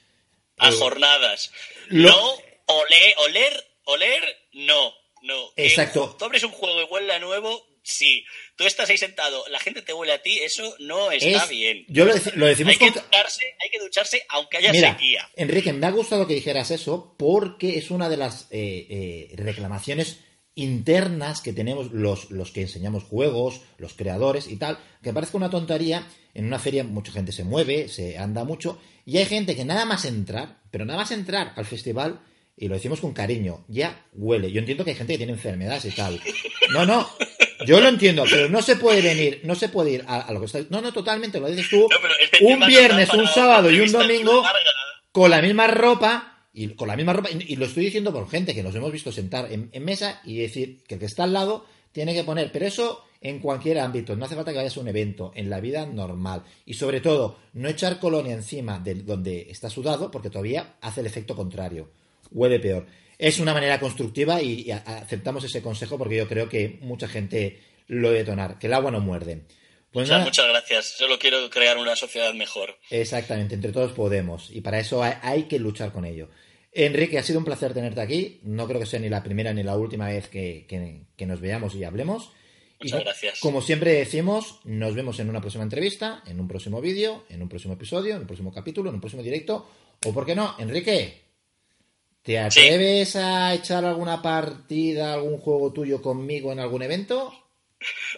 A 0.59 0.73
jornadas. 0.73 1.53
No, 1.91 2.33
oler, 2.67 3.15
oler, 3.19 3.65
oler, 3.85 4.23
no, 4.55 4.93
no. 5.23 5.53
Exacto. 5.55 6.17
tú 6.19 6.25
abres 6.25 6.43
un 6.43 6.51
juego 6.51 6.81
y 6.81 6.85
huele 6.87 7.13
a 7.13 7.21
nuevo, 7.21 7.65
sí. 7.85 8.25
Tú 8.57 8.65
estás 8.65 8.91
ahí 8.91 8.99
sentado, 8.99 9.45
la 9.51 9.61
gente 9.61 9.83
te 9.83 9.93
huele 9.93 10.15
a 10.15 10.21
ti, 10.21 10.37
eso 10.39 10.75
no 10.81 11.13
está 11.13 11.47
bien. 11.47 11.85
Yo 11.87 12.07
lo, 12.07 12.13
decimos 12.13 12.73
hay 12.73 12.79
que, 12.79 12.91
ducharse, 12.91 13.45
hay 13.63 13.71
que 13.71 13.79
ducharse 13.79 14.27
aunque 14.31 14.57
haya 14.57 14.73
Mira, 14.73 14.95
sequía. 14.95 15.31
Enrique, 15.37 15.73
me 15.73 15.87
ha 15.87 15.91
gustado 15.91 16.27
que 16.27 16.35
dijeras 16.35 16.73
eso 16.73 17.15
porque 17.17 17.79
es 17.79 17.93
una 17.93 18.09
de 18.09 18.17
las 18.17 18.49
eh, 18.51 18.89
eh, 18.91 19.37
reclamaciones 19.37 20.26
internas 20.57 21.43
que 21.43 21.53
tenemos 21.53 21.93
los, 21.93 22.31
los 22.31 22.51
que 22.51 22.63
enseñamos 22.63 23.05
juegos, 23.05 23.61
los 23.79 23.93
creadores 23.93 24.49
y 24.49 24.57
tal, 24.57 24.79
que 25.03 25.13
parece 25.13 25.37
una 25.37 25.51
tontería. 25.51 26.07
En 26.35 26.47
una 26.47 26.59
feria 26.59 26.83
mucha 26.83 27.13
gente 27.13 27.31
se 27.31 27.45
mueve, 27.45 27.89
se 27.89 28.19
anda 28.19 28.45
mucho, 28.45 28.79
y 29.05 29.19
hay 29.19 29.27
gente 29.27 29.55
que 29.55 29.65
nada 29.65 29.85
más 29.85 30.05
entrar, 30.05 30.59
pero 30.71 30.85
nada 30.85 30.99
más 30.99 31.11
entrar 31.11 31.53
al 31.57 31.65
festival, 31.65 32.21
y 32.57 32.69
lo 32.69 32.75
decimos 32.75 33.01
con 33.01 33.13
cariño, 33.13 33.65
ya 33.69 34.07
huele. 34.13 34.51
Yo 34.51 34.59
entiendo 34.59 34.85
que 34.85 34.91
hay 34.91 34.97
gente 34.97 35.15
que 35.15 35.19
tiene 35.19 35.33
enfermedades 35.33 35.85
y 35.85 35.91
tal. 35.91 36.21
No, 36.73 36.85
no, 36.85 37.09
yo 37.67 37.81
lo 37.81 37.89
entiendo, 37.89 38.25
pero 38.29 38.49
no 38.49 38.61
se 38.61 38.77
puede 38.77 39.03
venir, 39.03 39.41
no 39.45 39.55
se 39.55 39.69
puede 39.69 39.93
ir 39.93 40.05
a, 40.09 40.31
lo 40.33 40.41
que 40.41 40.47
está. 40.47 40.61
No, 40.71 40.81
no, 40.81 40.93
totalmente, 40.93 41.39
lo 41.39 41.49
dices 41.49 41.69
tú. 41.71 41.89
un 42.41 42.67
viernes, 42.67 43.13
un 43.15 43.27
sábado 43.27 43.71
y 43.71 43.81
un 43.81 43.93
domingo 43.93 44.43
con 45.13 45.31
la 45.31 45.41
misma 45.41 45.67
ropa 45.67 46.36
y 46.59 46.69
con 46.69 46.89
la 46.89 46.97
misma 46.97 47.13
ropa, 47.13 47.29
y, 47.31 47.55
lo 47.57 47.67
estoy 47.67 47.85
diciendo 47.85 48.15
por 48.15 48.31
gente 48.31 48.55
que 48.55 48.63
nos 48.63 48.75
hemos 48.75 48.91
visto 48.91 49.13
sentar 49.13 49.53
en, 49.53 49.71
mesa 49.85 50.23
y 50.25 50.39
decir 50.39 50.79
que 50.89 50.95
el 50.95 51.01
que 51.01 51.05
está 51.05 51.25
al 51.25 51.35
lado 51.35 51.67
tiene 51.93 52.15
que 52.15 52.25
poner, 52.25 52.51
pero 52.51 52.65
eso 52.65 53.05
en 53.21 53.41
cualquier 53.41 53.79
ámbito, 53.79 54.17
no 54.17 54.25
hace 54.25 54.37
falta 54.37 54.53
que 54.53 54.57
vayas 54.57 54.75
a 54.79 54.81
un 54.81 54.89
evento, 54.89 55.33
en 55.35 55.51
la 55.51 55.61
vida 55.61 55.85
normal. 55.85 56.45
Y 56.65 56.73
sobre 56.73 57.03
todo, 57.03 57.37
no 57.53 57.69
echar 57.69 58.01
colonia 58.01 58.33
encima 58.33 58.79
de 58.79 58.95
donde 58.95 59.49
está 59.51 59.69
sudado, 59.69 60.11
porque 60.11 60.31
todavía 60.31 60.77
hace 60.81 61.01
el 61.01 61.07
efecto 61.07 61.37
contrario, 61.37 61.91
huele 62.31 62.59
peor. 62.59 62.87
Es 63.19 63.39
una 63.39 63.53
manera 63.53 63.79
constructiva 63.79 64.41
y, 64.41 64.71
aceptamos 64.71 65.45
ese 65.45 65.61
consejo 65.61 65.99
porque 65.99 66.17
yo 66.17 66.27
creo 66.27 66.49
que 66.49 66.79
mucha 66.81 67.07
gente 67.07 67.61
lo 67.89 68.09
debe 68.09 68.21
detonar, 68.21 68.59
que 68.59 68.67
el 68.67 68.73
agua 68.73 68.91
no 68.91 69.01
muerde. 69.01 69.43
Pues 69.97 70.11
muchas 70.11 70.47
gracias. 70.47 70.85
Solo 70.99 71.19
quiero 71.19 71.49
crear 71.49 71.79
una 71.79 71.97
sociedad 71.97 72.35
mejor. 72.35 72.77
Exactamente, 72.91 73.55
entre 73.55 73.73
todos 73.73 73.93
podemos. 73.93 74.51
Y 74.51 74.61
para 74.61 74.79
eso 74.79 75.03
hay 75.03 75.45
que 75.45 75.59
luchar 75.59 75.91
con 75.91 76.05
ello. 76.05 76.29
Enrique, 76.71 77.19
ha 77.19 77.23
sido 77.23 77.39
un 77.39 77.47
placer 77.47 77.73
tenerte 77.73 78.03
aquí. 78.03 78.39
No 78.43 78.69
creo 78.69 78.79
que 78.79 78.85
sea 78.85 79.01
ni 79.01 79.09
la 79.09 79.23
primera 79.23 79.55
ni 79.55 79.63
la 79.63 79.75
última 79.75 80.09
vez 80.09 80.29
que, 80.29 81.07
nos 81.21 81.41
veamos 81.41 81.75
y 81.77 81.85
hablemos. 81.85 82.31
Muchas 82.79 83.01
gracias. 83.01 83.41
Como 83.41 83.63
siempre 83.63 83.95
decimos, 83.95 84.61
nos 84.65 84.95
vemos 84.95 85.19
en 85.19 85.31
una 85.31 85.41
próxima 85.41 85.65
entrevista, 85.65 86.23
en 86.27 86.41
un 86.41 86.47
próximo 86.47 86.83
vídeo, 86.83 87.25
en 87.31 87.41
un 87.41 87.49
próximo 87.49 87.73
episodio, 87.73 88.17
en 88.17 88.21
un 88.21 88.27
próximo 88.27 88.53
capítulo, 88.53 88.91
en 88.91 88.97
un 88.97 89.01
próximo 89.01 89.23
directo. 89.23 89.67
O, 90.05 90.13
¿por 90.13 90.27
qué 90.27 90.35
no? 90.35 90.57
Enrique, 90.59 91.23
¿te 92.21 92.39
atreves 92.39 93.17
a 93.17 93.55
echar 93.55 93.87
alguna 93.87 94.21
partida, 94.21 95.15
algún 95.15 95.39
juego 95.39 95.73
tuyo 95.73 96.03
conmigo 96.03 96.53
en 96.53 96.61
algún 96.61 96.83
evento? 96.83 97.46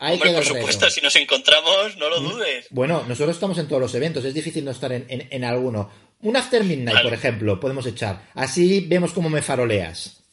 Hay 0.00 0.18
por 0.18 0.44
supuesto, 0.44 0.88
si 0.88 1.00
nos 1.00 1.16
encontramos, 1.16 1.96
no 1.96 2.08
lo 2.08 2.20
mm. 2.20 2.28
dudes. 2.28 2.66
Bueno, 2.70 3.04
nosotros 3.08 3.36
estamos 3.36 3.58
en 3.58 3.68
todos 3.68 3.82
los 3.82 3.94
eventos, 3.94 4.24
es 4.24 4.34
difícil 4.34 4.64
no 4.64 4.70
estar 4.70 4.92
en 4.92 5.44
alguno. 5.44 5.90
Un 6.20 6.36
After 6.36 6.64
Midnight, 6.64 7.02
por 7.02 7.14
ejemplo, 7.14 7.60
podemos 7.60 7.86
echar. 7.86 8.30
Así 8.34 8.80
vemos 8.80 9.12
cómo 9.12 9.30
me 9.30 9.42
faroleas. 9.42 10.24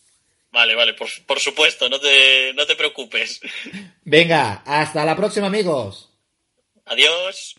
Vale, 0.52 0.74
vale, 0.74 0.94
por, 0.94 1.40
supuesto, 1.40 1.90
no 1.90 2.00
te, 2.00 2.54
no 2.54 2.66
te 2.66 2.76
preocupes. 2.76 3.42
Venga, 4.04 4.64
hasta 4.66 5.06
la 5.06 5.16
próxima, 5.16 5.48
amigos. 5.48 6.10
Adiós. 6.86 7.56